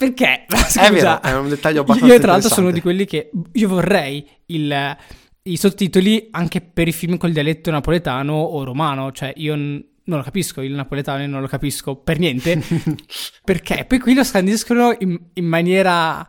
Perché? 0.01 0.47
Scusa, 0.49 0.87
è 0.87 0.93
vero, 0.93 1.21
è 1.21 1.37
un 1.37 1.51
dettaglio 1.51 1.83
abbastanza 1.83 2.15
Io 2.15 2.19
tra 2.19 2.33
l'altro 2.33 2.49
sono 2.49 2.71
di 2.71 2.81
quelli 2.81 3.05
che 3.05 3.31
io 3.53 3.69
vorrei 3.69 4.27
il, 4.47 4.97
i 5.43 5.57
sottotitoli 5.59 6.29
anche 6.31 6.63
per 6.63 6.89
i 6.89 6.93
film 6.93 7.19
col 7.19 7.33
dialetto 7.33 7.71
napoletano 7.71 8.33
o 8.33 8.65
romano, 8.65 9.13
cioè 9.13 9.35
io 9.37 9.55
n- 9.55 9.85
non 10.05 10.17
lo 10.17 10.25
capisco, 10.25 10.63
il 10.63 10.73
napoletano 10.73 11.27
non 11.27 11.43
lo 11.43 11.47
capisco 11.49 11.97
per 11.97 12.19
niente, 12.19 12.63
perché 13.45 13.85
poi 13.87 13.99
qui 13.99 14.15
lo 14.15 14.25
scandiscono 14.25 14.97
in, 15.01 15.21
in 15.35 15.45
maniera 15.45 16.27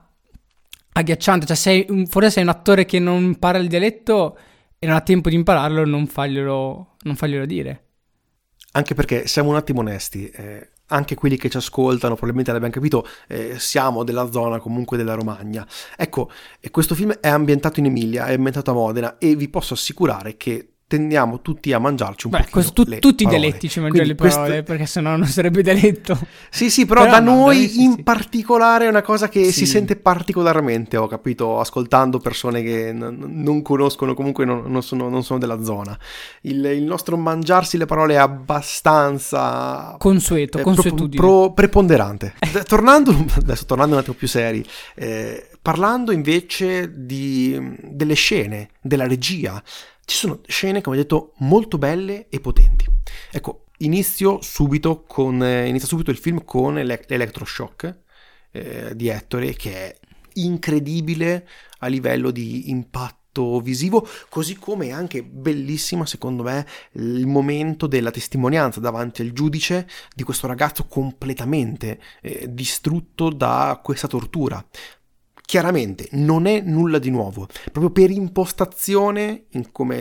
agghiacciante. 0.91 1.45
Cioè, 1.45 1.55
sei 1.55 1.85
un, 1.87 2.07
forse 2.07 2.29
sei 2.29 2.43
un 2.43 2.49
attore 2.49 2.83
che 2.83 2.99
non 2.99 3.23
impara 3.23 3.57
il 3.57 3.69
dialetto 3.69 4.37
e 4.77 4.85
non 4.85 4.97
ha 4.97 5.01
tempo 5.01 5.29
di 5.29 5.35
impararlo, 5.35 5.85
non 5.85 6.07
faglielo, 6.07 6.95
non 7.03 7.15
faglielo 7.15 7.45
dire. 7.45 7.85
Anche 8.73 8.95
perché 8.95 9.27
siamo 9.27 9.51
un 9.51 9.55
attimo 9.55 9.79
onesti. 9.79 10.27
Eh, 10.27 10.70
anche 10.91 11.15
quelli 11.15 11.37
che 11.37 11.49
ci 11.49 11.57
ascoltano, 11.57 12.13
probabilmente 12.13 12.51
l'abbiamo 12.51 12.73
capito, 12.73 13.07
eh, 13.27 13.55
siamo 13.57 14.03
della 14.03 14.29
zona 14.31 14.59
comunque 14.59 14.97
della 14.97 15.13
Romagna. 15.13 15.65
Ecco, 15.95 16.29
questo 16.69 16.95
film 16.95 17.13
è 17.13 17.29
ambientato 17.29 17.79
in 17.79 17.85
Emilia, 17.85 18.25
è 18.25 18.33
ambientato 18.33 18.71
a 18.71 18.73
Modena 18.73 19.17
e 19.17 19.35
vi 19.35 19.49
posso 19.49 19.73
assicurare 19.73 20.37
che 20.37 20.70
tendiamo 20.91 21.39
tutti 21.39 21.71
a 21.71 21.79
mangiarci 21.79 22.27
un 22.27 22.33
po'. 22.33 22.61
tu, 22.73 22.83
tutti 22.83 23.23
parole. 23.23 23.37
i 23.37 23.39
dialetti 23.39 23.69
ci 23.69 23.79
mangiano 23.79 24.05
le 24.05 24.15
parole, 24.15 24.45
questo... 24.45 24.63
perché 24.63 24.85
sennò 24.85 25.15
non 25.15 25.25
sarebbe 25.25 25.63
dialetto. 25.63 26.19
Sì, 26.49 26.69
sì, 26.69 26.85
però, 26.85 27.03
però 27.03 27.13
da 27.13 27.19
no, 27.21 27.33
noi 27.33 27.69
sì, 27.69 27.83
in 27.83 27.93
sì. 27.93 28.03
particolare 28.03 28.87
è 28.87 28.89
una 28.89 29.01
cosa 29.01 29.29
che 29.29 29.45
sì. 29.45 29.51
si 29.53 29.65
sente 29.67 29.95
particolarmente, 29.95 30.97
ho 30.97 31.07
capito, 31.07 31.61
ascoltando 31.61 32.19
persone 32.19 32.61
che 32.61 32.91
n- 32.91 33.15
non 33.25 33.61
conoscono, 33.61 34.13
comunque 34.13 34.43
non, 34.43 34.63
non, 34.65 34.83
sono, 34.83 35.07
non 35.07 35.23
sono, 35.23 35.39
della 35.39 35.63
zona. 35.63 35.97
Il, 36.41 36.65
il, 36.65 36.83
nostro 36.83 37.15
mangiarsi 37.15 37.77
le 37.77 37.85
parole 37.85 38.15
è 38.15 38.17
abbastanza... 38.17 39.95
Consueto, 39.97 40.57
eh, 40.57 40.61
consuetudine. 40.61 41.15
Pro, 41.15 41.39
pro, 41.43 41.53
preponderante. 41.53 42.33
tornando, 42.67 43.15
adesso 43.37 43.63
tornando 43.63 43.93
un 43.93 44.01
attimo 44.01 44.17
più 44.17 44.27
seri, 44.27 44.61
eh, 44.95 45.51
parlando 45.61 46.11
invece 46.11 46.91
di, 46.93 47.77
delle 47.81 48.15
scene, 48.15 48.71
della 48.81 49.07
regia, 49.07 49.63
ci 50.05 50.17
sono 50.17 50.41
scene, 50.47 50.81
come 50.81 50.97
detto, 50.97 51.33
molto 51.37 51.77
belle 51.77 52.27
e 52.29 52.39
potenti. 52.39 52.85
Ecco, 53.31 53.65
inizio 53.77 54.41
subito, 54.41 55.03
con, 55.03 55.43
eh, 55.43 55.67
inizia 55.67 55.87
subito 55.87 56.11
il 56.11 56.17
film 56.17 56.43
con 56.43 56.75
l'electroshock 56.75 57.99
eh, 58.51 58.95
di 58.95 59.07
Ettore, 59.07 59.53
che 59.53 59.73
è 59.73 59.99
incredibile 60.33 61.47
a 61.79 61.87
livello 61.87 62.31
di 62.31 62.69
impatto 62.69 63.59
visivo, 63.61 64.05
così 64.29 64.57
come 64.57 64.87
è 64.87 64.91
anche 64.91 65.23
bellissima, 65.23 66.05
secondo 66.05 66.43
me, 66.43 66.65
il 66.93 67.25
momento 67.27 67.87
della 67.87 68.11
testimonianza 68.11 68.81
davanti 68.81 69.21
al 69.21 69.31
giudice 69.31 69.87
di 70.13 70.23
questo 70.23 70.47
ragazzo 70.47 70.85
completamente 70.85 71.99
eh, 72.21 72.47
distrutto 72.49 73.29
da 73.29 73.79
questa 73.81 74.07
tortura. 74.07 74.63
Chiaramente 75.51 76.07
non 76.11 76.45
è 76.45 76.61
nulla 76.61 76.97
di 76.97 77.09
nuovo, 77.09 77.45
proprio 77.73 77.91
per 77.91 78.09
impostazione 78.09 79.47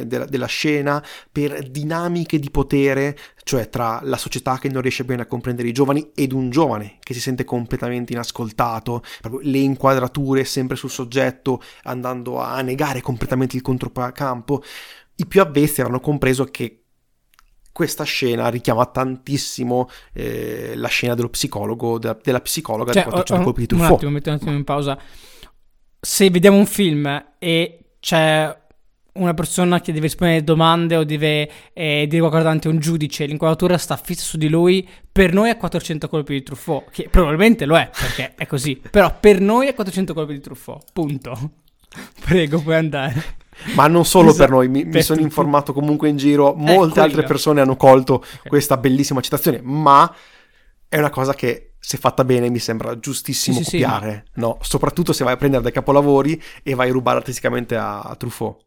della, 0.07 0.25
della, 0.25 0.47
scena, 0.47 1.05
per 1.33 1.69
dinamiche 1.69 2.39
di 2.39 2.51
potere, 2.53 3.19
cioè 3.43 3.69
tra 3.69 3.99
la 4.05 4.17
società 4.17 4.59
che 4.59 4.69
non 4.69 4.81
riesce 4.81 5.03
bene 5.03 5.23
a 5.23 5.27
comprendere 5.27 5.67
i 5.67 5.73
giovani 5.73 6.13
ed 6.15 6.31
un 6.31 6.51
giovane 6.51 6.99
che 7.01 7.15
si 7.15 7.21
sente 7.21 7.43
completamente 7.43 8.13
inascoltato, 8.13 9.03
le 9.43 9.59
inquadrature 9.59 10.45
sempre 10.45 10.77
sul 10.77 10.89
soggetto, 10.89 11.61
andando 11.83 12.39
a 12.39 12.61
negare 12.61 13.01
completamente 13.01 13.57
il 13.57 13.63
controcampo. 13.63 14.63
I 15.17 15.27
più 15.27 15.41
avvezzi 15.41 15.81
avranno 15.81 15.99
compreso 15.99 16.45
che 16.45 16.85
questa 17.73 18.05
scena 18.05 18.47
richiama 18.51 18.87
tantissimo 18.87 19.89
eh, 20.13 20.75
la 20.77 20.87
scena 20.87 21.17
dello 21.17 21.29
psicologo, 21.29 21.99
della, 21.99 22.17
della 22.23 22.41
psicologa 22.41 22.93
cioè, 22.93 23.03
di 23.03 23.09
400 23.09 23.45
colpi 23.45 23.61
di 23.63 23.67
Truffaut. 23.67 23.91
Un 23.91 23.97
attimo, 23.97 24.11
metto 24.13 24.29
un 24.29 24.35
attimo 24.37 24.53
in 24.53 24.63
pausa 24.63 24.99
se 26.01 26.31
vediamo 26.31 26.57
un 26.57 26.67
film 26.67 27.25
e 27.39 27.79
c'è 28.01 28.59
una 29.13 29.35
persona 29.35 29.81
che 29.81 29.93
deve 29.93 30.07
rispondere 30.07 30.43
domande 30.43 30.97
o 30.97 31.05
deve 31.05 31.51
eh, 31.73 32.07
dire 32.09 32.21
qualcosa 32.21 32.45
davanti 32.45 32.69
a 32.69 32.71
un 32.71 32.79
giudice, 32.79 33.27
l'inquadratura 33.27 33.77
sta 33.77 33.97
fissa 33.97 34.23
su 34.23 34.39
di 34.39 34.49
lui, 34.49 34.89
per 35.11 35.33
noi 35.33 35.51
è 35.51 35.57
400 35.57 36.09
colpi 36.09 36.35
di 36.35 36.43
Truffaut, 36.43 36.91
che 36.91 37.09
probabilmente 37.11 37.67
lo 37.67 37.77
è, 37.77 37.91
perché 37.93 38.35
è 38.35 38.47
così, 38.47 38.81
però 38.91 39.15
per 39.19 39.41
noi 39.41 39.67
è 39.67 39.75
400 39.75 40.15
colpi 40.15 40.35
di 40.35 40.41
Truffaut, 40.41 40.85
punto. 40.93 41.51
Prego, 42.25 42.63
puoi 42.63 42.77
andare. 42.77 43.39
Ma 43.75 43.89
non 43.89 44.07
solo 44.07 44.31
esatto. 44.31 44.45
per 44.45 44.51
noi, 44.55 44.69
mi, 44.69 44.85
mi 44.85 45.03
sono 45.03 45.21
informato 45.21 45.73
comunque 45.75 46.09
in 46.09 46.17
giro, 46.17 46.55
molte 46.55 47.01
altre 47.01 47.25
persone 47.25 47.61
hanno 47.61 47.77
colto 47.77 48.15
okay. 48.15 48.47
questa 48.47 48.79
bellissima 48.79 49.21
citazione, 49.21 49.61
ma 49.63 50.11
è 50.89 50.97
una 50.97 51.11
cosa 51.11 51.35
che 51.35 51.70
se 51.81 51.97
fatta 51.97 52.25
bene 52.25 52.51
mi 52.51 52.59
sembra 52.59 52.99
giustissimo 52.99 53.59
sì, 53.59 53.65
copiare, 53.65 54.25
sì, 54.33 54.41
no? 54.41 54.59
Soprattutto 54.61 55.13
se 55.13 55.25
vai 55.25 55.33
a 55.33 55.37
prendere 55.37 55.63
dei 55.63 55.73
capolavori 55.73 56.41
e 56.63 56.75
vai 56.75 56.91
a 56.91 56.93
rubare 56.93 57.19
artisticamente 57.19 57.75
a, 57.75 58.01
a 58.01 58.15
Truffaut. 58.15 58.65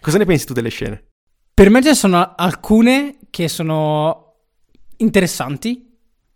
Cosa 0.00 0.18
ne 0.18 0.26
pensi 0.26 0.44
tu 0.44 0.52
delle 0.52 0.68
scene? 0.68 1.04
Per 1.54 1.70
me 1.70 1.82
ce 1.82 1.88
ne 1.88 1.94
sono 1.94 2.34
alcune 2.36 3.18
che 3.30 3.48
sono 3.48 4.34
interessanti. 4.98 5.86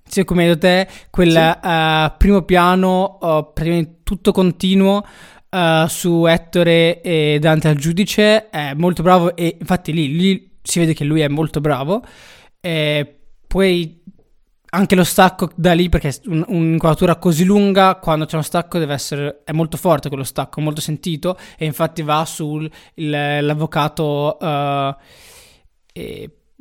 Cioè, 0.08 0.24
come 0.24 0.42
hai 0.42 0.48
detto 0.48 0.60
te, 0.60 0.88
quel 1.10 1.30
sì. 1.30 1.66
uh, 1.68 2.16
primo 2.18 2.42
piano, 2.42 3.18
uh, 3.20 3.52
praticamente 3.52 4.00
tutto 4.02 4.32
continuo 4.32 5.06
uh, 5.50 5.86
su 5.86 6.26
Ettore 6.26 7.00
e 7.00 7.38
Dante 7.40 7.68
al 7.68 7.76
giudice, 7.76 8.50
è 8.50 8.74
molto 8.74 9.02
bravo 9.02 9.34
e 9.36 9.56
infatti 9.58 9.92
lì, 9.92 10.14
lì 10.14 10.58
si 10.62 10.80
vede 10.80 10.92
che 10.92 11.04
lui 11.04 11.20
è 11.20 11.28
molto 11.28 11.60
bravo. 11.60 12.02
E 12.60 13.20
poi 13.46 14.01
anche 14.74 14.94
lo 14.94 15.04
stacco 15.04 15.50
da 15.54 15.74
lì, 15.74 15.90
perché 15.90 16.18
un'inquadratura 16.26 17.16
così 17.16 17.44
lunga, 17.44 17.96
quando 17.96 18.24
c'è 18.24 18.32
uno 18.34 18.42
stacco 18.42 18.78
deve 18.78 18.94
essere, 18.94 19.42
è 19.44 19.52
molto 19.52 19.76
forte 19.76 20.08
quello 20.08 20.24
stacco, 20.24 20.62
molto 20.62 20.80
sentito, 20.80 21.36
e 21.58 21.66
infatti 21.66 22.00
va 22.02 22.24
sull'avvocato 22.24 24.38
uh, 24.40 24.94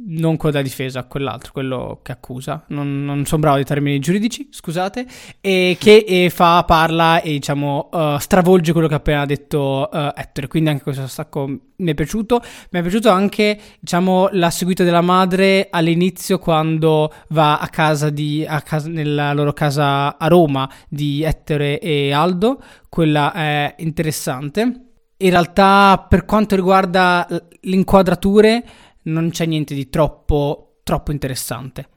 non 0.07 0.37
quello 0.37 0.55
da 0.55 0.61
difesa, 0.61 1.03
quell'altro, 1.03 1.51
quello 1.51 1.99
che 2.01 2.11
accusa, 2.11 2.63
non, 2.67 3.05
non 3.05 3.25
sono 3.25 3.41
bravo 3.41 3.57
di 3.57 3.63
termini 3.63 3.99
giuridici, 3.99 4.47
scusate, 4.51 5.05
e 5.39 5.77
che 5.79 6.05
e 6.07 6.29
fa, 6.29 6.63
parla 6.63 7.21
e 7.21 7.31
diciamo 7.31 7.89
uh, 7.91 8.17
stravolge 8.17 8.71
quello 8.71 8.87
che 8.87 8.95
ha 8.95 8.97
appena 8.97 9.25
detto 9.25 9.89
uh, 9.91 10.11
Ettore, 10.15 10.47
quindi 10.47 10.69
anche 10.69 10.83
questo 10.83 11.07
stacco 11.07 11.47
mi 11.47 11.91
è 11.91 11.93
piaciuto, 11.93 12.41
mi 12.71 12.79
è 12.79 12.81
piaciuto 12.81 13.09
anche 13.09 13.59
diciamo 13.79 14.29
la 14.31 14.49
seguita 14.49 14.83
della 14.83 15.01
madre 15.01 15.67
all'inizio 15.69 16.39
quando 16.39 17.11
va 17.29 17.59
a 17.59 17.67
casa, 17.67 18.09
di, 18.09 18.45
a 18.47 18.61
casa 18.61 18.89
nella 18.89 19.33
loro 19.33 19.53
casa 19.53 20.17
a 20.17 20.27
Roma 20.27 20.69
di 20.87 21.23
Ettore 21.23 21.79
e 21.79 22.11
Aldo, 22.11 22.61
quella 22.89 23.33
è 23.33 23.75
interessante. 23.77 24.85
In 25.17 25.29
realtà 25.29 26.03
per 26.09 26.25
quanto 26.25 26.55
riguarda 26.55 27.27
le 27.29 27.75
inquadrature 27.75 28.63
non 29.03 29.29
c'è 29.29 29.45
niente 29.45 29.73
di 29.73 29.89
troppo, 29.89 30.79
troppo 30.83 31.11
interessante. 31.11 31.87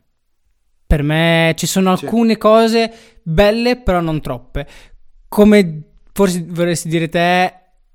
Per 0.87 1.03
me 1.03 1.55
ci 1.57 1.67
sono 1.67 1.91
alcune 1.91 2.33
sì. 2.33 2.39
cose 2.39 2.93
belle, 3.23 3.77
però 3.77 4.01
non 4.01 4.21
troppe. 4.21 4.67
Come 5.29 5.83
forse 6.13 6.45
vorresti 6.49 6.89
dire 6.89 7.09
te, 7.09 7.55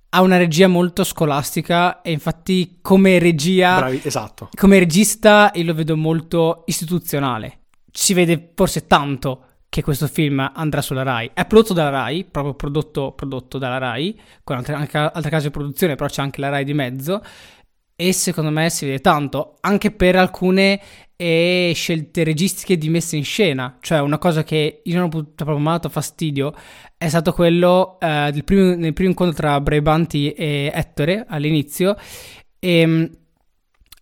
ha 0.09 0.21
una 0.21 0.37
regia 0.37 0.67
molto 0.67 1.03
scolastica 1.03 2.01
e 2.01 2.11
infatti 2.11 2.79
come 2.81 3.19
regia... 3.19 3.77
Bravi, 3.77 4.01
esatto. 4.03 4.49
Come 4.53 4.79
regista 4.79 5.51
io 5.53 5.63
lo 5.63 5.73
vedo 5.73 5.95
molto 5.95 6.63
istituzionale. 6.65 7.59
Si 7.91 8.13
vede 8.13 8.51
forse 8.55 8.87
tanto 8.87 9.43
che 9.69 9.83
questo 9.83 10.07
film 10.07 10.51
andrà 10.53 10.81
sulla 10.81 11.03
Rai. 11.03 11.29
È 11.31 11.45
prodotto 11.45 11.73
dalla 11.73 11.91
Rai, 11.91 12.25
proprio 12.25 12.55
prodotto, 12.55 13.11
prodotto 13.11 13.59
dalla 13.59 13.77
Rai, 13.77 14.19
con 14.43 14.57
altre, 14.57 14.73
anche 14.73 14.97
altre 14.97 15.29
case 15.29 15.45
di 15.45 15.51
produzione, 15.51 15.95
però 15.95 16.09
c'è 16.09 16.23
anche 16.23 16.41
la 16.41 16.49
Rai 16.49 16.65
di 16.65 16.73
mezzo 16.73 17.21
e 18.01 18.13
secondo 18.13 18.49
me 18.49 18.69
si 18.69 18.85
vede 18.85 19.01
tanto, 19.01 19.57
anche 19.59 19.91
per 19.91 20.15
alcune 20.15 20.79
eh, 21.17 21.73
scelte 21.75 22.23
registiche 22.23 22.77
di 22.77 22.87
messa 22.87 23.17
in 23.17 23.25
scena, 23.25 23.77
cioè 23.81 23.99
una 23.99 24.17
cosa 24.17 24.41
che 24.41 24.79
io 24.85 24.95
non 24.95 25.09
ho 25.13 25.25
proprio 25.35 25.61
dato 25.61 25.89
fastidio 25.89 26.53
è 26.97 27.09
stato 27.09 27.33
quello 27.33 27.97
eh, 27.99 28.29
del 28.31 28.45
primo, 28.45 28.73
nel 28.73 28.93
primo 28.93 29.09
incontro 29.09 29.35
tra 29.35 29.59
Braibanti 29.59 30.31
e 30.31 30.71
Ettore 30.73 31.25
all'inizio. 31.27 31.97
E 32.57 32.79
ehm, 32.79 33.09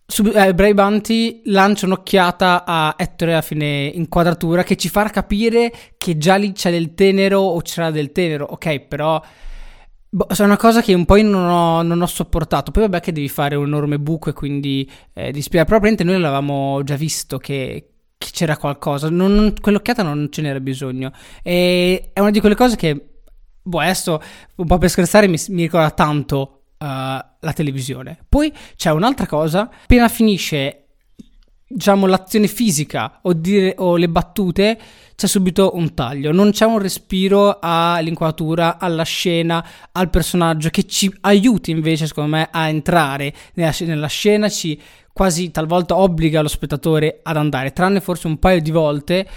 su, 0.06 0.24
eh, 0.32 0.54
Braibanti 0.54 1.42
lancia 1.46 1.86
un'occhiata 1.86 2.64
a 2.64 2.94
Ettore 2.96 3.34
a 3.34 3.42
fine 3.42 3.90
inquadratura 3.92 4.62
che 4.62 4.76
ci 4.76 4.88
farà 4.88 5.10
capire 5.10 5.72
che 5.98 6.18
già 6.18 6.36
lì 6.36 6.52
c'è 6.52 6.70
del 6.70 6.94
tenero 6.94 7.40
o 7.40 7.60
c'era 7.62 7.90
del 7.90 8.12
tenero, 8.12 8.46
ok 8.48 8.78
però 8.78 9.20
Boh, 10.10 10.26
è 10.26 10.42
una 10.42 10.56
cosa 10.56 10.80
che 10.80 10.94
un 10.94 11.04
po' 11.04 11.20
non 11.20 11.44
ho, 11.44 11.82
non 11.82 12.00
ho, 12.00 12.06
sopportato. 12.06 12.70
Poi 12.70 12.84
vabbè 12.84 13.00
che 13.00 13.12
devi 13.12 13.28
fare 13.28 13.56
un 13.56 13.66
enorme 13.66 13.98
buco 13.98 14.30
e 14.30 14.32
quindi 14.32 14.90
eh, 15.12 15.30
dispiace. 15.32 15.66
Però 15.66 15.78
probabilmente 15.78 16.04
noi 16.04 16.18
l'avevamo 16.20 16.82
già 16.82 16.96
visto 16.96 17.36
che, 17.38 17.90
che 18.16 18.28
c'era 18.32 18.56
qualcosa. 18.56 19.10
Non, 19.10 19.34
non, 19.34 19.54
quell'occhiata 19.60 20.02
non 20.02 20.28
ce 20.30 20.42
n'era 20.42 20.60
bisogno. 20.60 21.12
E 21.42 22.10
è 22.12 22.20
una 22.20 22.30
di 22.30 22.40
quelle 22.40 22.54
cose 22.54 22.76
che, 22.76 23.20
boh, 23.62 23.80
adesso 23.80 24.22
un 24.56 24.66
po' 24.66 24.78
per 24.78 24.88
scherzare 24.88 25.28
mi, 25.28 25.38
mi 25.48 25.62
ricorda 25.62 25.90
tanto 25.90 26.62
uh, 26.78 26.84
la 26.86 27.52
televisione. 27.54 28.24
Poi 28.26 28.50
c'è 28.76 28.90
un'altra 28.90 29.26
cosa. 29.26 29.68
Appena 29.82 30.08
finisce, 30.08 30.87
diciamo, 31.68 32.06
l'azione 32.06 32.46
fisica 32.46 33.20
o, 33.22 33.32
dire, 33.34 33.74
o 33.78 33.96
le 33.96 34.08
battute 34.08 34.78
c'è 35.14 35.26
subito 35.26 35.72
un 35.74 35.94
taglio, 35.94 36.32
non 36.32 36.52
c'è 36.52 36.64
un 36.64 36.78
respiro 36.78 37.58
all'inquadratura, 37.60 38.78
alla 38.78 39.02
scena, 39.02 39.64
al 39.92 40.10
personaggio 40.10 40.70
che 40.70 40.84
ci 40.86 41.12
aiuti 41.22 41.70
invece, 41.70 42.06
secondo 42.06 42.36
me, 42.36 42.48
a 42.50 42.68
entrare 42.68 43.34
nella, 43.54 43.74
nella 43.80 44.06
scena, 44.06 44.48
ci 44.48 44.80
quasi 45.12 45.50
talvolta 45.50 45.96
obbliga 45.96 46.40
lo 46.40 46.48
spettatore 46.48 47.18
ad 47.22 47.36
andare, 47.36 47.72
tranne 47.72 48.00
forse 48.00 48.28
un 48.28 48.38
paio 48.38 48.60
di 48.60 48.70
volte. 48.70 49.28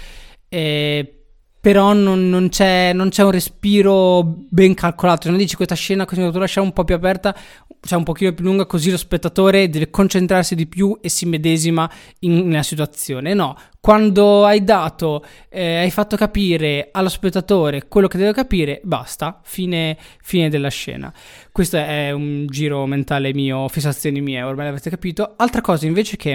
Eh, 0.48 1.21
però 1.62 1.92
non, 1.92 2.28
non, 2.28 2.48
c'è, 2.48 2.92
non, 2.92 3.10
c'è, 3.10 3.22
un 3.22 3.30
respiro 3.30 4.24
ben 4.24 4.74
calcolato. 4.74 5.28
Non 5.28 5.38
dici 5.38 5.54
questa 5.54 5.76
scena 5.76 6.04
così 6.04 6.20
la 6.20 6.32
lascia 6.32 6.60
un 6.60 6.72
po' 6.72 6.82
più 6.82 6.96
aperta, 6.96 7.32
cioè 7.80 7.98
un 7.98 8.02
pochino 8.02 8.32
più 8.32 8.44
lunga, 8.44 8.66
così 8.66 8.90
lo 8.90 8.96
spettatore 8.96 9.68
deve 9.68 9.88
concentrarsi 9.88 10.56
di 10.56 10.66
più 10.66 10.98
e 11.00 11.08
si 11.08 11.24
medesima 11.24 11.88
in, 12.20 12.48
nella 12.48 12.64
situazione. 12.64 13.32
No, 13.32 13.56
quando 13.78 14.44
hai 14.44 14.64
dato, 14.64 15.24
eh, 15.48 15.76
hai 15.76 15.90
fatto 15.92 16.16
capire 16.16 16.88
allo 16.90 17.08
spettatore 17.08 17.86
quello 17.86 18.08
che 18.08 18.18
deve 18.18 18.32
capire, 18.32 18.80
basta, 18.82 19.40
fine, 19.44 19.96
fine 20.20 20.50
della 20.50 20.68
scena. 20.68 21.14
Questo 21.52 21.76
è 21.76 22.10
un 22.10 22.44
giro 22.48 22.86
mentale 22.86 23.32
mio, 23.32 23.68
fissazioni 23.68 24.20
mie, 24.20 24.42
ormai 24.42 24.64
l'avete 24.64 24.90
capito. 24.90 25.34
Altra 25.36 25.60
cosa 25.60 25.86
invece 25.86 26.16
che 26.16 26.34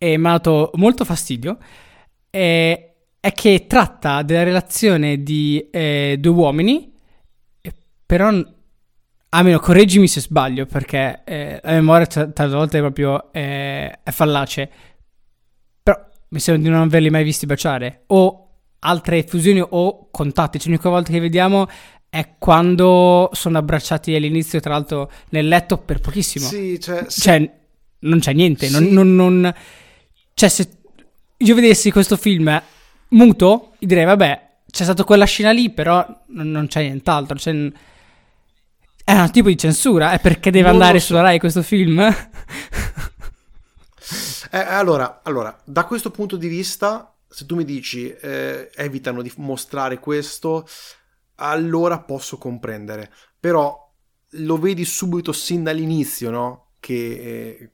mi 0.00 0.14
ha 0.26 0.30
dato 0.32 0.72
molto 0.74 1.04
fastidio 1.04 1.58
è 2.28 2.93
è 3.24 3.32
che 3.32 3.64
tratta 3.66 4.20
della 4.20 4.42
relazione 4.42 5.22
di 5.22 5.68
eh, 5.70 6.16
due 6.20 6.32
uomini, 6.32 6.92
però, 8.04 8.30
almeno 9.30 9.58
correggimi 9.60 10.06
se 10.06 10.20
sbaglio, 10.20 10.66
perché 10.66 11.22
eh, 11.24 11.58
la 11.62 11.72
memoria 11.72 12.04
tante 12.04 12.46
volte 12.48 12.76
è 12.76 12.80
proprio 12.82 13.32
eh, 13.32 14.00
è 14.02 14.10
fallace, 14.10 14.70
però 15.82 15.98
mi 16.28 16.38
sembra 16.38 16.64
di 16.64 16.68
non 16.68 16.82
averli 16.82 17.08
mai 17.08 17.24
visti 17.24 17.46
baciare, 17.46 18.02
o 18.08 18.48
altre 18.80 19.22
fusioni 19.22 19.64
o 19.66 20.10
contatti, 20.10 20.58
cioè 20.58 20.68
l'unica 20.68 20.90
volta 20.90 21.10
che 21.10 21.20
vediamo 21.20 21.66
è 22.10 22.34
quando 22.38 23.30
sono 23.32 23.56
abbracciati 23.56 24.14
all'inizio, 24.14 24.60
tra 24.60 24.74
l'altro 24.74 25.10
nel 25.30 25.48
letto 25.48 25.78
per 25.78 26.00
pochissimo. 26.00 26.46
Sì, 26.46 26.78
cioè... 26.78 27.06
Sì. 27.08 27.20
cioè 27.22 27.50
non 28.00 28.18
c'è 28.18 28.34
niente, 28.34 28.66
sì. 28.66 28.72
non, 28.72 28.84
non, 28.92 29.14
non... 29.14 29.54
Cioè 30.34 30.48
se 30.50 30.68
io 31.38 31.54
vedessi 31.54 31.90
questo 31.90 32.18
film 32.18 32.62
muto, 33.14 33.74
direi 33.78 34.04
vabbè, 34.04 34.44
c'è 34.70 34.84
stata 34.84 35.04
quella 35.04 35.24
scena 35.24 35.52
lì, 35.52 35.70
però 35.70 36.04
non, 36.28 36.66
c'è 36.68 36.82
nient'altro. 36.82 37.36
C'è... 37.36 37.52
È 39.04 39.12
un 39.12 39.30
tipo 39.30 39.48
di 39.48 39.56
censura, 39.56 40.12
è 40.12 40.18
perché 40.18 40.50
deve 40.50 40.64
non 40.64 40.74
andare 40.74 40.98
so. 40.98 41.06
sulla 41.06 41.20
Rai 41.20 41.38
questo 41.38 41.62
film? 41.62 42.00
eh, 44.50 44.58
allora, 44.58 45.20
allora, 45.22 45.56
da 45.64 45.84
questo 45.84 46.10
punto 46.10 46.36
di 46.36 46.48
vista, 46.48 47.14
se 47.28 47.46
tu 47.46 47.54
mi 47.54 47.64
dici 47.64 48.10
eh, 48.10 48.70
evitano 48.74 49.22
di 49.22 49.32
mostrare 49.36 49.98
questo, 50.00 50.66
allora 51.36 52.00
posso 52.00 52.38
comprendere. 52.38 53.12
Però 53.38 53.80
lo 54.30 54.58
vedi 54.58 54.84
subito 54.84 55.32
sin 55.32 55.62
dall'inizio, 55.62 56.30
no? 56.30 56.70
Che 56.80 56.94
eh, 56.94 57.70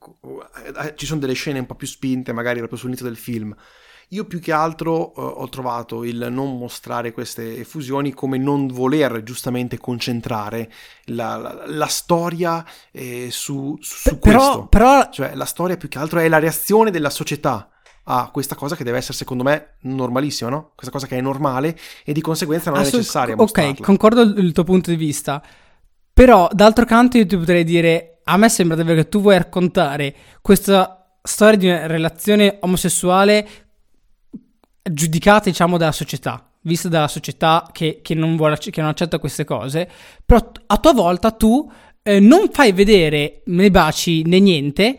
eh 0.85 0.95
ci 0.97 1.07
sono 1.07 1.21
delle 1.21 1.33
scene 1.33 1.61
un 1.61 1.67
po' 1.67 1.77
più 1.77 1.87
spinte, 1.87 2.33
magari 2.33 2.59
proprio 2.59 2.79
sull'inizio 2.79 3.07
del 3.07 3.17
film 3.17 3.57
io 4.13 4.25
più 4.25 4.41
che 4.41 4.53
altro 4.53 5.15
eh, 5.15 5.21
ho 5.21 5.49
trovato 5.49 6.03
il 6.03 6.29
non 6.31 6.59
mostrare 6.59 7.13
queste 7.13 7.65
fusioni 7.65 8.13
come 8.13 8.39
non 8.39 8.67
voler 8.67 9.23
giustamente 9.23 9.79
concentrare 9.79 10.71
la, 11.07 11.37
la, 11.37 11.63
la 11.67 11.87
storia 11.87 12.65
eh, 12.91 13.29
su, 13.31 13.77
su 13.81 14.19
però, 14.19 14.39
questo. 14.39 14.67
Però... 14.67 15.09
Cioè 15.11 15.35
la 15.35 15.45
storia 15.45 15.77
più 15.77 15.89
che 15.89 15.99
altro 15.99 16.19
è 16.19 16.29
la 16.29 16.39
reazione 16.39 16.91
della 16.91 17.11
società 17.11 17.69
a 18.05 18.31
questa 18.33 18.57
cosa 18.57 18.75
che 18.75 18.83
deve 18.83 18.99
essere 18.99 19.17
secondo 19.17 19.45
me 19.45 19.75
normalissima, 19.83 20.51
no? 20.51 20.73
Questa 20.75 20.91
cosa 20.91 21.07
che 21.07 21.17
è 21.17 21.21
normale 21.21 21.79
e 22.05 22.13
di 22.13 22.21
conseguenza 22.21 22.71
non 22.71 22.81
Assolut- 22.81 22.95
è 22.95 22.99
necessaria. 22.99 23.35
Ok, 23.37 23.81
concordo 23.81 24.23
il 24.23 24.53
tuo 24.53 24.65
punto 24.65 24.91
di 24.91 24.97
vista. 24.97 25.41
Però 26.13 26.49
d'altro 26.51 26.85
canto 26.85 27.17
io 27.17 27.27
ti 27.27 27.37
potrei 27.37 27.63
dire, 27.63 28.21
a 28.25 28.37
me 28.37 28.49
sembra 28.49 28.77
davvero 28.77 29.03
che 29.03 29.09
tu 29.09 29.21
vuoi 29.21 29.37
raccontare 29.37 30.15
questa 30.43 31.15
storia 31.23 31.57
di 31.57 31.69
una 31.69 31.87
relazione 31.87 32.59
omosessuale 32.61 33.70
giudicata, 34.83 35.51
diciamo, 35.51 35.77
dalla 35.77 35.93
società, 35.93 36.51
vista 36.63 36.89
dalla 36.89 37.09
società 37.09 37.69
che, 37.73 38.01
che, 38.03 38.15
non, 38.15 38.37
vuole, 38.37 38.57
che 38.59 38.81
non 38.81 38.91
accetta 38.91 39.19
queste 39.19 39.45
cose, 39.45 39.89
però 40.25 40.53
a 40.67 40.77
tua 40.79 40.93
volta 40.93 41.31
tu 41.31 41.71
eh, 42.03 42.21
non 42.21 42.49
fai 42.51 42.73
vedere 42.73 43.43
né 43.47 43.71
baci 43.71 44.23
né 44.25 44.39
niente 44.39 44.99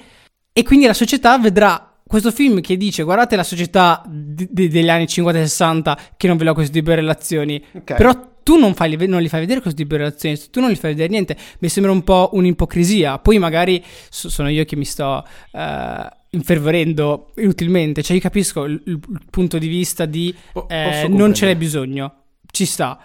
e 0.54 0.64
quindi 0.64 0.86
la 0.86 0.94
società 0.94 1.38
vedrà 1.38 1.96
questo 2.06 2.32
film 2.32 2.60
che 2.60 2.76
dice 2.76 3.04
guardate 3.04 3.36
la 3.36 3.44
società 3.44 4.04
d- 4.06 4.48
d- 4.50 4.68
degli 4.68 4.90
anni 4.90 5.08
50 5.08 5.40
e 5.40 5.48
60 5.48 6.00
che 6.18 6.28
non 6.28 6.38
ve 6.38 6.52
questo 6.54 6.74
tipo 6.74 6.90
di 6.90 6.96
relazioni, 6.96 7.64
okay. 7.74 7.96
però 7.98 8.30
tu 8.44 8.58
non, 8.58 8.74
fai, 8.74 8.96
non, 9.08 9.22
li 9.22 9.30
fai 9.30 9.40
vedere 9.40 9.62
questo 9.62 9.80
tipo 9.80 9.96
di 9.96 10.02
relazioni, 10.02 10.38
tu 10.50 10.60
non 10.60 10.72
gli 10.72 10.76
fai 10.76 10.92
vedere 10.92 11.10
niente, 11.10 11.38
mi 11.60 11.70
sembra 11.70 11.92
un 11.92 12.04
po' 12.04 12.32
un'ipocrisia, 12.34 13.20
poi 13.20 13.38
magari 13.38 13.84
sono 14.10 14.50
io 14.50 14.66
che 14.66 14.76
mi 14.76 14.86
sto... 14.86 15.26
Uh, 15.52 16.20
infervorendo 16.32 17.32
inutilmente. 17.38 18.04
Cioè, 18.04 18.16
io 18.16 18.22
capisco 18.22 18.66
il, 18.66 18.82
il 18.86 19.00
punto 19.30 19.58
di 19.58 19.68
vista 19.68 20.06
di 20.06 20.34
eh, 20.68 21.08
non 21.10 21.34
ce 21.34 21.46
n'è 21.46 21.56
bisogno, 21.56 22.24
ci 22.52 22.66
sta. 22.66 23.00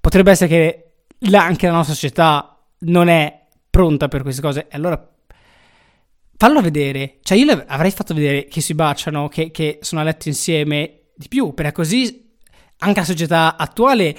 Potrebbe 0.00 0.30
essere 0.30 0.48
che 0.48 0.84
la, 1.30 1.44
anche 1.44 1.66
la 1.66 1.72
nostra 1.72 1.94
società 1.94 2.58
non 2.80 3.08
è 3.08 3.46
pronta 3.70 4.08
per 4.08 4.22
queste 4.22 4.42
cose. 4.42 4.66
E 4.68 4.76
allora 4.76 5.08
fallo 6.36 6.60
vedere. 6.60 7.18
Cioè, 7.22 7.38
io 7.38 7.64
avrei 7.66 7.90
fatto 7.90 8.14
vedere 8.14 8.46
che 8.46 8.60
si 8.60 8.74
baciano, 8.74 9.28
che, 9.28 9.50
che 9.50 9.78
sono 9.82 10.00
a 10.00 10.04
letto 10.04 10.28
insieme 10.28 11.10
di 11.14 11.28
più, 11.28 11.52
perché 11.52 11.72
così 11.72 12.26
anche 12.78 13.00
la 13.00 13.06
società 13.06 13.56
attuale 13.56 14.16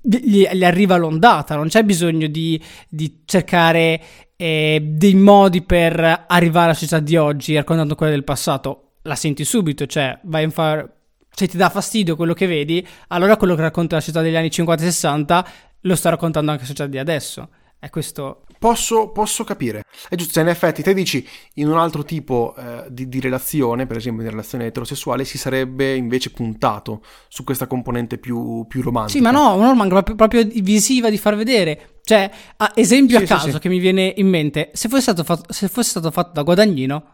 gli, 0.00 0.46
gli 0.46 0.64
arriva 0.64 0.96
l'ondata, 0.96 1.54
non 1.54 1.68
c'è 1.68 1.82
bisogno 1.82 2.26
di, 2.26 2.60
di 2.88 3.22
cercare 3.24 4.02
e 4.36 4.80
dei 4.82 5.14
modi 5.14 5.62
per 5.62 6.24
arrivare 6.26 6.66
alla 6.66 6.74
società 6.74 6.98
di 7.00 7.16
oggi 7.16 7.54
raccontando 7.54 7.94
quella 7.94 8.12
del 8.12 8.24
passato, 8.24 8.92
la 9.02 9.14
senti 9.14 9.44
subito, 9.44 9.86
cioè 9.86 10.18
vai 10.24 10.44
a 10.44 10.50
fare... 10.50 10.90
Se 11.34 11.48
ti 11.48 11.56
dà 11.56 11.68
fastidio 11.68 12.14
quello 12.14 12.32
che 12.32 12.46
vedi, 12.46 12.86
allora 13.08 13.36
quello 13.36 13.56
che 13.56 13.62
racconta 13.62 13.96
la 13.96 14.00
società 14.00 14.22
degli 14.22 14.36
anni 14.36 14.52
50 14.52 14.82
e 14.82 14.86
60 14.86 15.48
lo 15.80 15.96
sta 15.96 16.10
raccontando 16.10 16.52
anche 16.52 16.62
la 16.62 16.68
società 16.68 16.88
di 16.88 16.98
adesso. 16.98 17.48
È 17.84 17.90
questo. 17.90 18.44
Posso, 18.58 19.10
posso 19.10 19.44
capire. 19.44 19.84
È 20.08 20.14
giusto, 20.14 20.32
se 20.32 20.40
in 20.40 20.48
effetti 20.48 20.82
te 20.82 20.94
dici 20.94 21.26
in 21.54 21.68
un 21.68 21.76
altro 21.76 22.02
tipo 22.02 22.54
eh, 22.56 22.86
di, 22.88 23.08
di, 23.08 23.20
relazione, 23.20 23.86
per 23.86 23.98
esempio 23.98 24.22
in 24.24 24.30
relazione 24.30 24.66
eterosessuale, 24.66 25.24
si 25.24 25.36
sarebbe 25.36 25.94
invece 25.94 26.30
puntato 26.30 27.02
su 27.28 27.44
questa 27.44 27.66
componente 27.66 28.16
più, 28.16 28.64
più 28.68 28.80
romantica. 28.80 29.18
Sì, 29.18 29.22
ma 29.22 29.32
no, 29.32 29.56
no, 29.56 29.74
manca 29.74 30.02
proprio, 30.02 30.14
proprio 30.14 30.62
visiva 30.62 31.10
di 31.10 31.18
far 31.18 31.36
vedere. 31.36 31.93
Cioè, 32.06 32.30
ah, 32.58 32.72
esempio 32.74 33.16
sì, 33.16 33.24
a 33.24 33.26
caso 33.26 33.46
sì, 33.46 33.52
sì. 33.52 33.58
che 33.58 33.68
mi 33.70 33.78
viene 33.78 34.12
in 34.16 34.28
mente, 34.28 34.70
se 34.74 34.90
fosse, 34.90 35.00
stato 35.00 35.24
fatto, 35.24 35.50
se 35.50 35.68
fosse 35.68 35.88
stato 35.88 36.10
fatto 36.10 36.32
da 36.34 36.42
Guadagnino, 36.42 37.04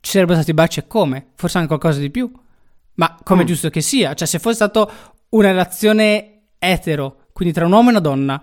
ci 0.00 0.12
sarebbero 0.12 0.38
stati 0.38 0.54
baci 0.54 0.80
e 0.80 0.86
come? 0.86 1.32
Forse 1.34 1.58
anche 1.58 1.68
qualcosa 1.68 2.00
di 2.00 2.10
più. 2.10 2.30
Ma 2.94 3.18
come 3.22 3.42
mm. 3.42 3.46
giusto 3.46 3.68
che 3.68 3.82
sia, 3.82 4.14
cioè 4.14 4.26
se 4.26 4.38
fosse 4.38 4.54
stato 4.54 4.90
una 5.30 5.48
relazione 5.48 6.46
etero, 6.58 7.26
quindi 7.32 7.52
tra 7.52 7.66
un 7.66 7.72
uomo 7.72 7.88
e 7.88 7.90
una 7.90 8.00
donna, 8.00 8.42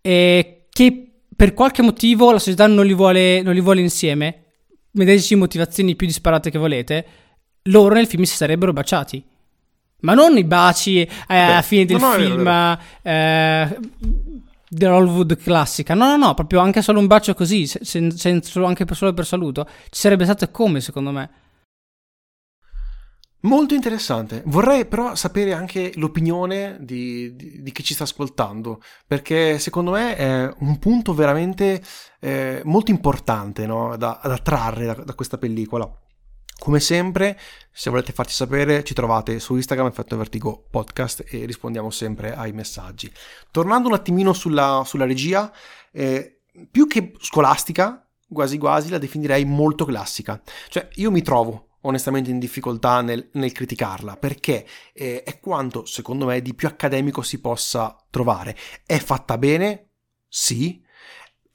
e 0.00 0.66
che 0.68 1.12
per 1.34 1.54
qualche 1.54 1.82
motivo 1.82 2.32
la 2.32 2.40
società 2.40 2.66
non 2.66 2.84
li 2.84 2.92
vuole, 2.92 3.40
non 3.42 3.54
li 3.54 3.60
vuole 3.60 3.80
insieme, 3.80 4.42
metteteci 4.90 5.36
motivazioni 5.36 5.94
più 5.94 6.08
disparate 6.08 6.50
che 6.50 6.58
volete, 6.58 7.06
loro 7.62 7.94
nel 7.94 8.08
film 8.08 8.24
si 8.24 8.34
sarebbero 8.34 8.72
baciati. 8.72 9.24
Ma 10.00 10.12
non 10.12 10.36
i 10.36 10.44
baci 10.44 11.00
eh, 11.02 11.08
alla 11.28 11.62
fine 11.62 11.84
del 11.84 11.98
no, 11.98 12.10
film 12.10 12.42
vero, 12.44 13.78
Eh, 14.74 14.76
dell'Hollywood 14.76 15.36
classica. 15.36 15.94
No, 15.94 16.06
no, 16.06 16.16
no, 16.16 16.34
proprio 16.34 16.60
anche 16.60 16.82
solo 16.82 16.98
un 16.98 17.06
bacio 17.06 17.34
così, 17.34 17.66
sen- 17.66 18.10
sen- 18.10 18.42
anche 18.64 18.84
solo 18.92 19.14
per 19.14 19.26
saluto. 19.26 19.66
Ci 19.90 20.00
sarebbe 20.00 20.24
stato 20.24 20.50
come, 20.50 20.80
secondo 20.80 21.10
me. 21.10 21.30
Molto 23.44 23.74
interessante. 23.74 24.42
Vorrei 24.46 24.86
però 24.86 25.14
sapere 25.14 25.52
anche 25.52 25.92
l'opinione 25.96 26.78
di, 26.80 27.36
di, 27.36 27.62
di, 27.62 27.72
chi 27.72 27.82
ci 27.82 27.92
sta 27.92 28.04
ascoltando, 28.04 28.80
perché 29.06 29.58
secondo 29.58 29.90
me 29.90 30.16
è 30.16 30.50
un 30.60 30.78
punto 30.78 31.12
veramente 31.12 31.82
eh, 32.20 32.62
molto 32.64 32.90
importante 32.90 33.66
no? 33.66 33.96
da, 33.98 34.18
da, 34.22 34.38
trarre 34.38 34.86
da, 34.86 34.94
da, 34.94 35.14
questa 35.14 35.36
pellicola. 35.36 35.86
Come 36.58 36.80
sempre, 36.80 37.38
se 37.72 37.90
volete 37.90 38.12
farci 38.12 38.34
sapere, 38.34 38.84
ci 38.84 38.94
trovate 38.94 39.38
su 39.38 39.56
Instagram 39.56 39.88
Effetto 39.88 40.16
Vertigo 40.16 40.66
Podcast 40.70 41.24
e 41.26 41.44
rispondiamo 41.44 41.90
sempre 41.90 42.34
ai 42.34 42.52
messaggi. 42.52 43.12
Tornando 43.50 43.88
un 43.88 43.94
attimino 43.94 44.32
sulla, 44.32 44.82
sulla 44.86 45.04
regia, 45.04 45.52
eh, 45.92 46.40
più 46.70 46.86
che 46.86 47.12
scolastica, 47.18 48.08
quasi 48.28 48.58
quasi 48.58 48.88
la 48.88 48.98
definirei 48.98 49.44
molto 49.44 49.84
classica. 49.84 50.40
Cioè, 50.68 50.88
io 50.94 51.10
mi 51.10 51.22
trovo 51.22 51.68
onestamente 51.82 52.30
in 52.30 52.38
difficoltà 52.38 53.02
nel, 53.02 53.28
nel 53.32 53.52
criticarla, 53.52 54.16
perché 54.16 54.66
eh, 54.94 55.22
è 55.22 55.40
quanto, 55.40 55.84
secondo 55.84 56.26
me, 56.26 56.40
di 56.40 56.54
più 56.54 56.68
accademico 56.68 57.20
si 57.22 57.40
possa 57.40 57.96
trovare. 58.10 58.56
È 58.86 58.98
fatta 58.98 59.36
bene? 59.36 59.90
Sì. 60.28 60.82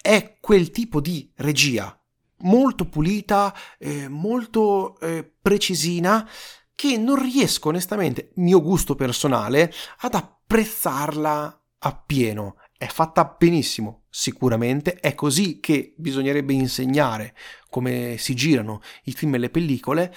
È 0.02 0.38
quel 0.40 0.72
tipo 0.72 1.02
di 1.02 1.32
regia 1.38 1.99
molto 2.42 2.86
pulita, 2.88 3.54
eh, 3.78 4.08
molto 4.08 5.00
eh, 5.00 5.30
precisina, 5.42 6.28
che 6.76 6.98
non 6.98 7.22
riesco 7.22 7.70
onestamente, 7.70 8.32
mio 8.36 8.62
gusto 8.62 8.96
personale, 8.96 9.72
ad 10.00 10.14
apprezzarla 10.14 11.62
appieno. 11.80 12.56
È 12.78 12.88
fatta 12.88 13.36
benissimo, 13.38 14.04
sicuramente, 14.10 14.96
è 14.96 15.14
così 15.14 15.60
che 15.60 15.94
bisognerebbe 15.98 16.54
insegnare 16.54 17.36
come 17.70 18.16
si 18.18 18.34
girano 18.34 18.82
i 19.04 19.12
film 19.12 19.36
e 19.36 19.38
le 19.38 19.50
pellicole, 19.50 20.16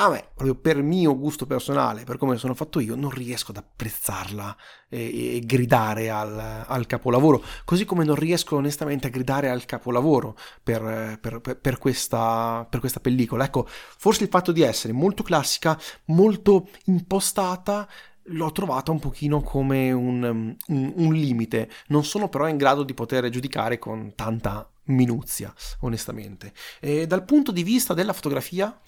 a 0.00 0.08
me, 0.10 0.28
proprio 0.32 0.54
per 0.54 0.80
mio 0.80 1.18
gusto 1.18 1.44
personale, 1.44 2.04
per 2.04 2.18
come 2.18 2.36
sono 2.36 2.54
fatto 2.54 2.78
io, 2.78 2.94
non 2.94 3.10
riesco 3.10 3.50
ad 3.50 3.56
apprezzarla 3.56 4.56
e, 4.88 5.36
e 5.36 5.40
gridare 5.40 6.08
al, 6.08 6.64
al, 6.66 6.86
capolavoro, 6.86 7.42
così 7.64 7.84
come 7.84 8.04
non 8.04 8.14
riesco 8.14 8.54
onestamente 8.54 9.08
a 9.08 9.10
gridare 9.10 9.50
al 9.50 9.64
capolavoro 9.64 10.36
per, 10.62 11.18
per, 11.20 11.40
per, 11.40 11.78
questa, 11.78 12.64
per 12.70 12.78
questa 12.78 13.00
pellicola. 13.00 13.44
Ecco, 13.44 13.66
forse 13.66 14.22
il 14.22 14.30
fatto 14.30 14.52
di 14.52 14.62
essere 14.62 14.92
molto 14.92 15.24
classica, 15.24 15.76
molto 16.06 16.68
impostata, 16.84 17.88
l'ho 18.22 18.52
trovata 18.52 18.92
un 18.92 19.00
pochino 19.00 19.40
come 19.40 19.90
un, 19.90 20.54
un, 20.68 20.92
un, 20.94 21.12
limite. 21.12 21.68
Non 21.88 22.04
sono 22.04 22.28
però 22.28 22.46
in 22.46 22.56
grado 22.56 22.84
di 22.84 22.94
poter 22.94 23.28
giudicare 23.30 23.80
con 23.80 24.12
tanta 24.14 24.68
minuzia, 24.84 25.52
onestamente. 25.80 26.52
E 26.78 27.08
dal 27.08 27.24
punto 27.24 27.50
di 27.50 27.64
vista 27.64 27.94
della 27.94 28.12
fotografia? 28.12 28.80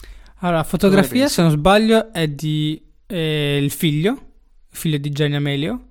Allora, 0.42 0.62
fotografia, 0.64 1.28
se 1.28 1.42
non 1.42 1.50
sbaglio, 1.50 2.12
è 2.12 2.26
di 2.28 2.80
eh, 3.06 3.58
il 3.60 3.70
figlio, 3.70 4.12
il 4.12 4.76
figlio 4.76 4.96
di 4.96 5.10
Jenny 5.10 5.34
Amelio. 5.34 5.86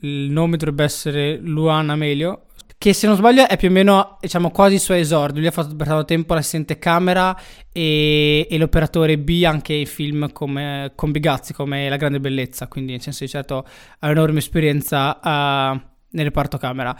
Il 0.00 0.30
nome 0.30 0.56
dovrebbe 0.56 0.84
essere 0.84 1.38
Luana 1.38 1.94
Amelio, 1.94 2.46
che 2.76 2.92
se 2.92 3.06
non 3.06 3.16
sbaglio 3.16 3.46
è 3.48 3.56
più 3.56 3.68
o 3.68 3.70
meno, 3.70 4.18
diciamo, 4.20 4.50
quasi 4.50 4.74
il 4.74 4.80
suo 4.80 4.94
esordio. 4.94 5.40
Lui 5.40 5.48
ha 5.48 5.52
fatto 5.52 5.76
per 5.76 5.86
tanto 5.86 6.04
tempo 6.04 6.34
l'assistente 6.34 6.78
camera 6.78 7.38
e, 7.72 8.46
e, 8.50 8.58
l'operatore 8.58 9.18
B 9.18 9.42
anche 9.46 9.72
in 9.72 9.86
film 9.86 10.30
come, 10.32 10.92
con 10.94 11.10
Bigazzi, 11.10 11.54
come 11.54 11.88
La 11.88 11.96
Grande 11.96 12.20
Bellezza, 12.20 12.68
quindi 12.68 12.92
nel 12.92 13.00
senso 13.00 13.24
di 13.24 13.30
certo 13.30 13.66
ha 13.98 14.06
un'enorme 14.06 14.38
esperienza 14.38 15.20
uh, 15.22 15.80
nel 16.10 16.24
reparto 16.24 16.58
camera. 16.58 16.94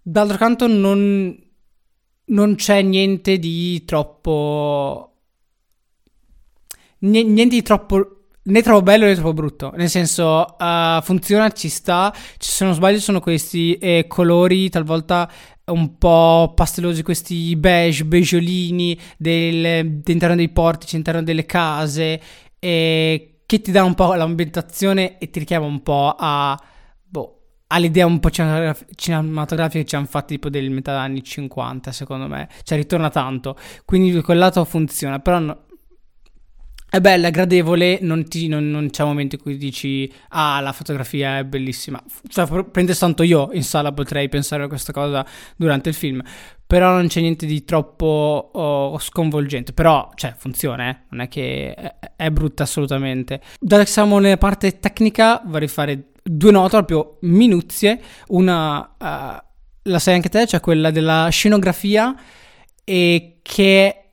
D'altro 0.00 0.36
canto 0.36 0.68
non, 0.68 1.36
non 2.26 2.54
c'è 2.54 2.82
niente 2.82 3.38
di 3.38 3.84
troppo... 3.84 5.13
Niente 7.04 7.48
di 7.48 7.62
troppo 7.62 8.24
né 8.46 8.62
troppo 8.62 8.82
bello 8.82 9.04
né 9.04 9.14
troppo 9.14 9.32
brutto. 9.32 9.72
Nel 9.76 9.88
senso, 9.88 10.56
uh, 10.58 11.02
funziona, 11.02 11.50
ci 11.50 11.68
sta. 11.68 12.14
Se 12.38 12.64
non 12.64 12.74
sbaglio, 12.74 12.98
sono 12.98 13.20
questi 13.20 13.74
eh, 13.76 14.06
colori 14.08 14.68
talvolta 14.70 15.30
un 15.66 15.96
po' 15.98 16.52
pastellosi, 16.54 17.02
questi 17.02 17.56
beige, 17.56 18.04
beigeolini 18.04 18.98
all'interno 19.22 20.34
dei 20.34 20.50
portici, 20.50 20.94
all'interno 20.94 21.22
delle 21.22 21.46
case, 21.46 22.20
eh, 22.58 23.40
che 23.46 23.60
ti 23.60 23.70
dà 23.70 23.82
un 23.84 23.94
po' 23.94 24.14
l'ambientazione 24.14 25.18
e 25.18 25.30
ti 25.30 25.38
richiama 25.38 25.66
un 25.66 25.82
po' 25.82 26.14
a 26.18 26.58
all'idea 27.66 28.06
un 28.06 28.20
po' 28.20 28.30
cinematografica 28.30 29.82
che 29.82 29.88
ci 29.88 29.96
hanno 29.96 30.06
fatto 30.06 30.26
tipo 30.26 30.48
del 30.48 30.70
metà 30.70 31.00
anni 31.00 31.24
50 31.24 31.92
secondo 31.92 32.28
me 32.28 32.46
cioè 32.62 32.76
ritorna 32.76 33.08
tanto 33.08 33.56
quindi 33.84 34.20
quel 34.20 34.38
lato 34.38 34.64
funziona 34.64 35.18
però 35.18 35.38
no, 35.38 35.64
è 36.94 37.00
bella, 37.00 37.30
gradevole, 37.30 37.98
non, 38.02 38.28
ti, 38.28 38.46
non, 38.46 38.70
non, 38.70 38.90
c'è 38.90 39.02
un 39.02 39.08
momento 39.08 39.34
in 39.34 39.42
cui 39.42 39.56
dici 39.56 40.12
ah 40.28 40.60
la 40.60 40.72
fotografia 40.72 41.38
è 41.38 41.44
bellissima 41.44 42.02
cioè 42.28 42.64
prende 42.64 42.94
tanto 42.94 43.22
io 43.22 43.50
in 43.52 43.64
sala 43.64 43.92
potrei 43.92 44.28
pensare 44.28 44.62
a 44.62 44.68
questa 44.68 44.92
cosa 44.92 45.26
durante 45.56 45.88
il 45.88 45.94
film 45.94 46.22
però 46.66 46.92
non 46.92 47.08
c'è 47.08 47.20
niente 47.20 47.46
di 47.46 47.64
troppo 47.64 48.50
oh, 48.52 48.98
sconvolgente 48.98 49.72
però 49.72 50.10
cioè 50.14 50.34
funziona 50.36 50.90
eh? 50.90 50.96
non 51.10 51.20
è 51.22 51.28
che 51.28 51.74
è, 51.74 51.96
è 52.16 52.30
brutta 52.30 52.62
assolutamente 52.62 53.40
da 53.58 53.84
siamo 53.84 54.18
nella 54.18 54.38
parte 54.38 54.78
tecnica 54.78 55.42
vorrei 55.44 55.68
fare 55.68 56.12
due 56.24 56.50
note 56.50 56.70
proprio 56.70 57.18
minuzie. 57.20 58.00
Una, 58.28 58.78
uh, 58.98 59.44
la 59.82 59.98
sai 59.98 60.14
anche 60.14 60.30
te, 60.30 60.46
cioè 60.46 60.60
quella 60.60 60.90
della 60.90 61.28
scenografia 61.28 62.14
e 62.82 63.38
che 63.42 64.03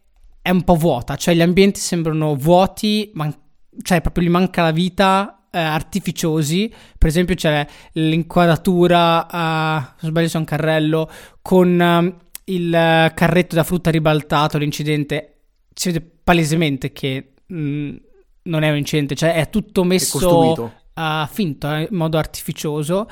è 0.42 0.50
un 0.50 0.64
po' 0.64 0.76
vuota, 0.76 1.16
cioè 1.16 1.36
gli 1.36 1.42
ambienti 1.42 1.80
sembrano 1.80 2.36
vuoti, 2.36 3.12
man- 3.14 3.36
cioè 3.84 4.02
proprio 4.02 4.26
gli 4.26 4.30
manca 4.30 4.64
la 4.64 4.72
vita, 4.72 5.42
eh, 5.52 5.60
artificiosi. 5.60 6.74
Per 6.98 7.08
esempio 7.08 7.36
c'è 7.36 7.66
l'inquadratura, 7.94 9.28
uh, 9.30 10.00
se 10.00 10.08
sbaglio 10.08 10.28
c'è 10.28 10.38
un 10.38 10.46
carrello, 10.46 11.10
con 11.42 11.80
uh, 11.80 12.28
il 12.46 13.12
carretto 13.14 13.56
da 13.56 13.64
frutta 13.64 13.92
ribaltato, 13.92 14.58
l'incidente. 14.58 15.42
Si 15.74 15.92
vede 15.92 16.10
palesemente 16.24 16.92
che 16.92 17.34
mh, 17.46 17.56
mm, 17.56 17.96
non 18.44 18.64
è 18.64 18.70
un 18.70 18.78
incidente, 18.78 19.16
cioè 19.16 19.34
è 19.34 19.50
tutto 19.50 19.84
messo 19.84 20.74
uh, 20.94 21.28
finto, 21.30 21.68
in 21.68 21.88
modo 21.92 22.18
artificioso. 22.18 23.08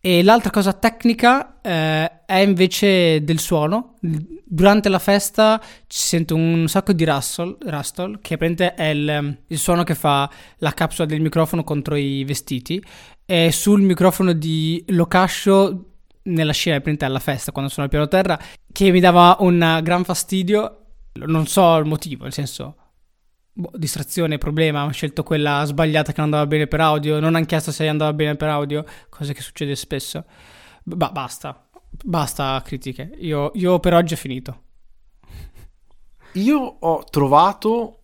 E 0.00 0.22
l'altra 0.22 0.50
cosa 0.50 0.72
tecnica 0.72 1.60
eh, 1.60 2.24
è 2.26 2.36
invece 2.36 3.24
del 3.24 3.40
suono. 3.40 3.94
Durante 4.44 4.88
la 4.88 5.00
festa 5.00 5.60
ci 5.86 5.98
sento 5.98 6.36
un 6.36 6.68
sacco 6.68 6.92
di 6.92 7.04
rustle, 7.04 7.56
rustle 7.60 8.18
che 8.20 8.36
è 8.36 8.84
il, 8.84 9.38
il, 9.46 9.58
suono 9.58 9.82
che 9.82 9.96
fa 9.96 10.30
la 10.58 10.72
capsula 10.72 11.06
del 11.06 11.20
microfono 11.20 11.64
contro 11.64 11.96
i 11.96 12.22
vestiti. 12.24 12.82
E 13.24 13.50
sul 13.50 13.80
microfono 13.82 14.32
di 14.32 14.84
Locascio 14.88 15.90
nella 16.22 16.52
scena 16.52 16.80
alla 17.00 17.18
festa 17.18 17.52
quando 17.52 17.70
sono 17.70 17.84
al 17.84 17.90
piano 17.90 18.08
terra 18.08 18.38
che 18.72 18.90
mi 18.90 19.00
dava 19.00 19.36
un 19.40 19.80
gran 19.82 20.04
fastidio. 20.04 20.82
Non 21.14 21.46
so 21.46 21.76
il 21.78 21.86
motivo, 21.86 22.24
nel 22.24 22.32
senso 22.32 22.76
boh, 23.56 23.70
distrazione, 23.74 24.38
problema, 24.38 24.84
ho 24.84 24.90
scelto 24.90 25.22
quella 25.22 25.64
sbagliata 25.64 26.12
che 26.12 26.20
non 26.20 26.26
andava 26.26 26.46
bene 26.46 26.66
per 26.66 26.80
audio, 26.80 27.18
non 27.18 27.34
hanno 27.34 27.46
chiesto 27.46 27.72
se 27.72 27.88
andava 27.88 28.12
bene 28.12 28.36
per 28.36 28.48
audio, 28.48 28.84
cosa 29.08 29.32
che 29.32 29.40
succede 29.40 29.74
spesso. 29.74 30.24
Bah, 30.82 31.10
basta. 31.10 31.68
Basta 32.04 32.60
critiche. 32.62 33.10
Io, 33.18 33.50
io 33.54 33.80
per 33.80 33.94
oggi 33.94 34.12
ho 34.12 34.16
finito. 34.18 34.62
Io 36.32 36.58
ho 36.58 37.04
trovato 37.04 38.02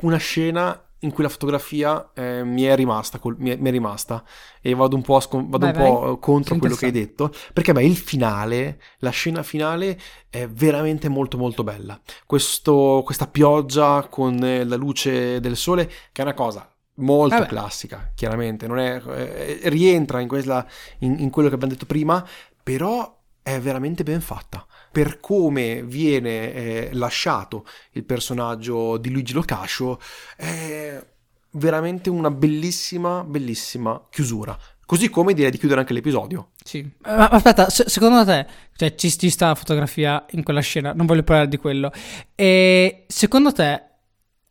una 0.00 0.16
scena 0.16 0.89
in 1.00 1.12
cui 1.12 1.22
la 1.22 1.28
fotografia 1.28 2.10
eh, 2.14 2.44
mi, 2.44 2.62
è 2.62 2.74
rimasta, 2.74 3.18
col, 3.18 3.36
mi, 3.38 3.50
è, 3.50 3.56
mi, 3.56 3.68
è, 3.68 3.72
rimasta. 3.72 4.24
E 4.60 4.74
vado 4.74 4.96
un 4.96 5.02
po', 5.02 5.20
scon- 5.20 5.48
vado 5.48 5.70
vai, 5.70 5.76
un 5.76 5.94
po 5.94 6.18
contro 6.18 6.56
quello 6.56 6.74
che 6.74 6.86
hai 6.86 6.92
detto 6.92 7.32
perché 7.52 7.72
beh, 7.72 7.84
il 7.84 7.96
finale, 7.96 8.80
la 8.98 9.10
scena 9.10 9.42
finale 9.42 9.98
è 10.28 10.48
veramente 10.48 11.08
molto 11.08 11.38
molto 11.38 11.64
bella. 11.64 12.00
Questo, 12.26 13.02
questa 13.04 13.26
pioggia 13.26 14.06
con 14.08 14.38
la 14.38 14.76
luce 14.76 15.40
del 15.40 15.56
sole 15.56 15.86
che 16.12 16.20
è 16.20 16.22
una 16.22 16.34
cosa 16.34 16.70
molto 16.96 17.36
Vabbè. 17.36 17.48
classica 17.48 18.12
chiaramente. 18.14 18.66
Non 18.66 18.78
è, 18.78 19.00
eh, 19.06 19.60
rientra 19.64 20.20
in, 20.20 20.28
quella, 20.28 20.66
in, 20.98 21.16
in 21.18 21.30
quello 21.30 21.48
che 21.48 21.54
abbiamo 21.54 21.72
detto 21.72 21.86
prima 21.86 22.24
però 22.62 23.18
è 23.42 23.58
veramente 23.60 24.02
ben 24.02 24.20
fatta 24.20 24.66
per 24.90 25.20
come 25.20 25.82
viene 25.84 26.52
eh, 26.52 26.88
lasciato 26.92 27.64
il 27.92 28.04
personaggio 28.04 28.96
di 28.96 29.10
Luigi 29.10 29.32
Locascio 29.32 30.00
è 30.36 31.04
veramente 31.52 32.10
una 32.10 32.30
bellissima, 32.30 33.24
bellissima 33.24 34.06
chiusura. 34.10 34.56
Così 34.84 35.08
come 35.08 35.34
direi 35.34 35.52
di 35.52 35.58
chiudere 35.58 35.80
anche 35.80 35.92
l'episodio. 35.92 36.50
Sì. 36.64 36.88
Ma 37.02 37.28
aspetta, 37.28 37.70
se, 37.70 37.84
secondo 37.86 38.24
te, 38.24 38.44
cioè 38.74 38.96
ci, 38.96 39.16
ci 39.16 39.30
sta 39.30 39.48
la 39.48 39.54
fotografia 39.54 40.24
in 40.30 40.42
quella 40.42 40.60
scena, 40.60 40.92
non 40.92 41.06
voglio 41.06 41.22
parlare 41.22 41.48
di 41.48 41.58
quello. 41.58 41.92
E 42.34 43.04
secondo 43.06 43.52
te 43.52 43.82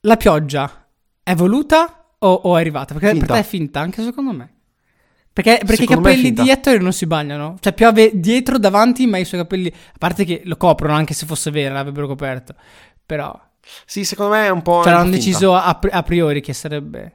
la 0.01 0.15
pioggia 0.15 0.87
è 1.21 1.35
voluta 1.35 2.13
o, 2.17 2.31
o 2.31 2.55
è 2.55 2.61
arrivata? 2.61 2.93
Perché 2.93 3.09
finta. 3.09 3.25
per 3.25 3.35
te 3.35 3.41
è 3.41 3.45
finta, 3.45 3.79
anche 3.81 4.01
secondo 4.01 4.31
me. 4.31 4.58
Perché, 5.41 5.63
perché 5.65 5.83
i 5.83 5.87
capelli 5.87 6.33
di 6.33 6.49
Ettore 6.49 6.79
non 6.79 6.91
si 6.91 7.05
bagnano. 7.05 7.55
Cioè, 7.61 7.71
piove 7.71 8.11
dietro, 8.13 8.57
davanti, 8.57 9.07
ma 9.07 9.17
i 9.17 9.25
suoi 9.25 9.39
capelli. 9.39 9.69
A 9.69 9.97
parte 9.97 10.25
che 10.25 10.41
lo 10.43 10.57
coprono, 10.57 10.93
anche 10.93 11.13
se 11.13 11.25
fosse 11.25 11.49
vero, 11.49 11.73
l'avrebbero 11.73 12.07
coperto. 12.07 12.55
Però. 13.05 13.39
Sì, 13.85 14.03
secondo 14.03 14.33
me 14.33 14.47
è 14.47 14.49
un 14.49 14.61
po'. 14.61 14.83
Cioè, 14.83 14.93
hanno 14.93 15.11
deciso 15.11 15.55
a, 15.55 15.79
a, 15.91 16.03
priori 16.03 16.41
che 16.41 16.53
sarebbe. 16.53 17.13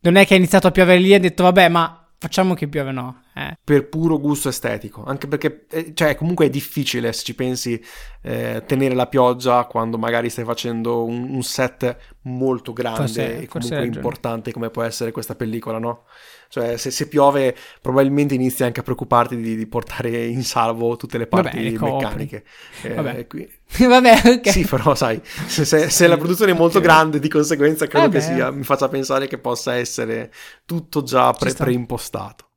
Non 0.00 0.16
è 0.16 0.26
che 0.26 0.34
è 0.34 0.38
iniziato 0.38 0.68
a 0.68 0.70
piovere 0.70 0.98
lì 0.98 1.10
e 1.10 1.16
ha 1.16 1.18
detto, 1.18 1.42
vabbè, 1.42 1.68
ma 1.68 2.08
facciamo 2.18 2.54
che 2.54 2.66
piove, 2.66 2.92
no. 2.92 3.22
Eh. 3.40 3.56
Per 3.64 3.88
puro 3.88 4.18
gusto 4.18 4.50
estetico. 4.50 5.02
Anche 5.04 5.26
perché, 5.26 5.64
eh, 5.70 5.92
cioè, 5.94 6.14
comunque 6.14 6.44
è 6.44 6.50
difficile, 6.50 7.10
se 7.14 7.24
ci 7.24 7.34
pensi, 7.34 7.82
eh, 8.20 8.62
tenere 8.66 8.94
la 8.94 9.06
pioggia 9.06 9.64
quando 9.64 9.96
magari 9.96 10.28
stai 10.28 10.44
facendo 10.44 11.04
un, 11.04 11.30
un 11.30 11.42
set 11.42 11.96
molto 12.22 12.74
grande 12.74 13.00
forse, 13.00 13.40
e 13.40 13.46
comunque 13.46 13.86
importante 13.86 14.52
come 14.52 14.68
può 14.68 14.82
essere 14.82 15.10
questa 15.10 15.34
pellicola, 15.34 15.78
no? 15.78 16.04
Cioè, 16.50 16.76
se, 16.76 16.90
se, 16.90 17.08
piove, 17.08 17.56
probabilmente 17.80 18.34
inizi 18.34 18.62
anche 18.62 18.80
a 18.80 18.82
preoccuparti 18.82 19.36
di, 19.36 19.56
di 19.56 19.66
portare 19.66 20.26
in 20.26 20.42
salvo 20.42 20.96
tutte 20.96 21.16
le 21.16 21.26
parti 21.26 21.72
Vabbè, 21.74 21.92
meccaniche. 21.92 22.44
Eh, 22.82 22.92
Vabbè. 22.92 23.26
Vabbè, 23.88 24.20
okay. 24.36 24.52
Sì, 24.52 24.66
però, 24.66 24.94
sai, 24.94 25.18
se, 25.24 25.64
se, 25.64 25.88
se, 25.88 26.06
la 26.06 26.18
produzione 26.18 26.52
è 26.52 26.54
molto 26.54 26.80
grande, 26.80 27.20
di 27.20 27.28
conseguenza 27.28 27.86
credo 27.86 28.08
Vabbè. 28.08 28.18
che 28.18 28.22
sia, 28.22 28.50
mi 28.50 28.64
faccia 28.64 28.88
pensare 28.88 29.28
che 29.28 29.38
possa 29.38 29.76
essere 29.76 30.30
tutto 30.66 31.02
già 31.02 31.32
pre- 31.32 31.54
preimpostato. 31.54 32.49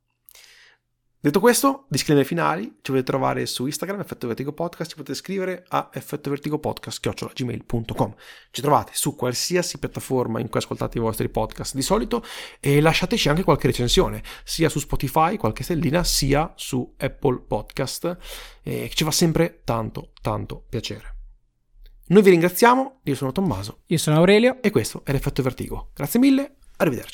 Detto 1.24 1.40
questo, 1.40 1.86
disclaimer 1.88 2.26
finali, 2.26 2.64
ci 2.82 2.90
potete 2.90 3.04
trovare 3.04 3.46
su 3.46 3.64
Instagram, 3.64 3.98
Effetto 3.98 4.26
Vertigo 4.26 4.52
Podcast, 4.52 4.90
ci 4.90 4.96
potete 4.96 5.16
scrivere 5.16 5.64
a 5.68 5.88
effettovertigopodcast.gmail.com 5.90 8.14
Ci 8.50 8.60
trovate 8.60 8.90
su 8.92 9.16
qualsiasi 9.16 9.78
piattaforma 9.78 10.38
in 10.38 10.50
cui 10.50 10.60
ascoltate 10.60 10.98
i 10.98 11.00
vostri 11.00 11.30
podcast 11.30 11.76
di 11.76 11.80
solito 11.80 12.22
e 12.60 12.82
lasciateci 12.82 13.30
anche 13.30 13.42
qualche 13.42 13.68
recensione, 13.68 14.22
sia 14.44 14.68
su 14.68 14.80
Spotify, 14.80 15.38
qualche 15.38 15.62
stellina, 15.62 16.04
sia 16.04 16.52
su 16.56 16.92
Apple 16.98 17.40
Podcast, 17.48 18.18
eh, 18.62 18.88
che 18.88 18.94
ci 18.94 19.04
fa 19.04 19.10
sempre 19.10 19.62
tanto, 19.64 20.10
tanto 20.20 20.66
piacere. 20.68 21.20
Noi 22.08 22.20
vi 22.20 22.28
ringraziamo, 22.28 23.00
io 23.02 23.14
sono 23.14 23.32
Tommaso. 23.32 23.84
Io 23.86 23.96
sono 23.96 24.18
Aurelio. 24.18 24.60
E 24.60 24.68
questo 24.68 25.00
è 25.06 25.12
l'Effetto 25.12 25.42
Vertigo. 25.42 25.88
Grazie 25.94 26.20
mille, 26.20 26.56
arrivederci. 26.76 27.12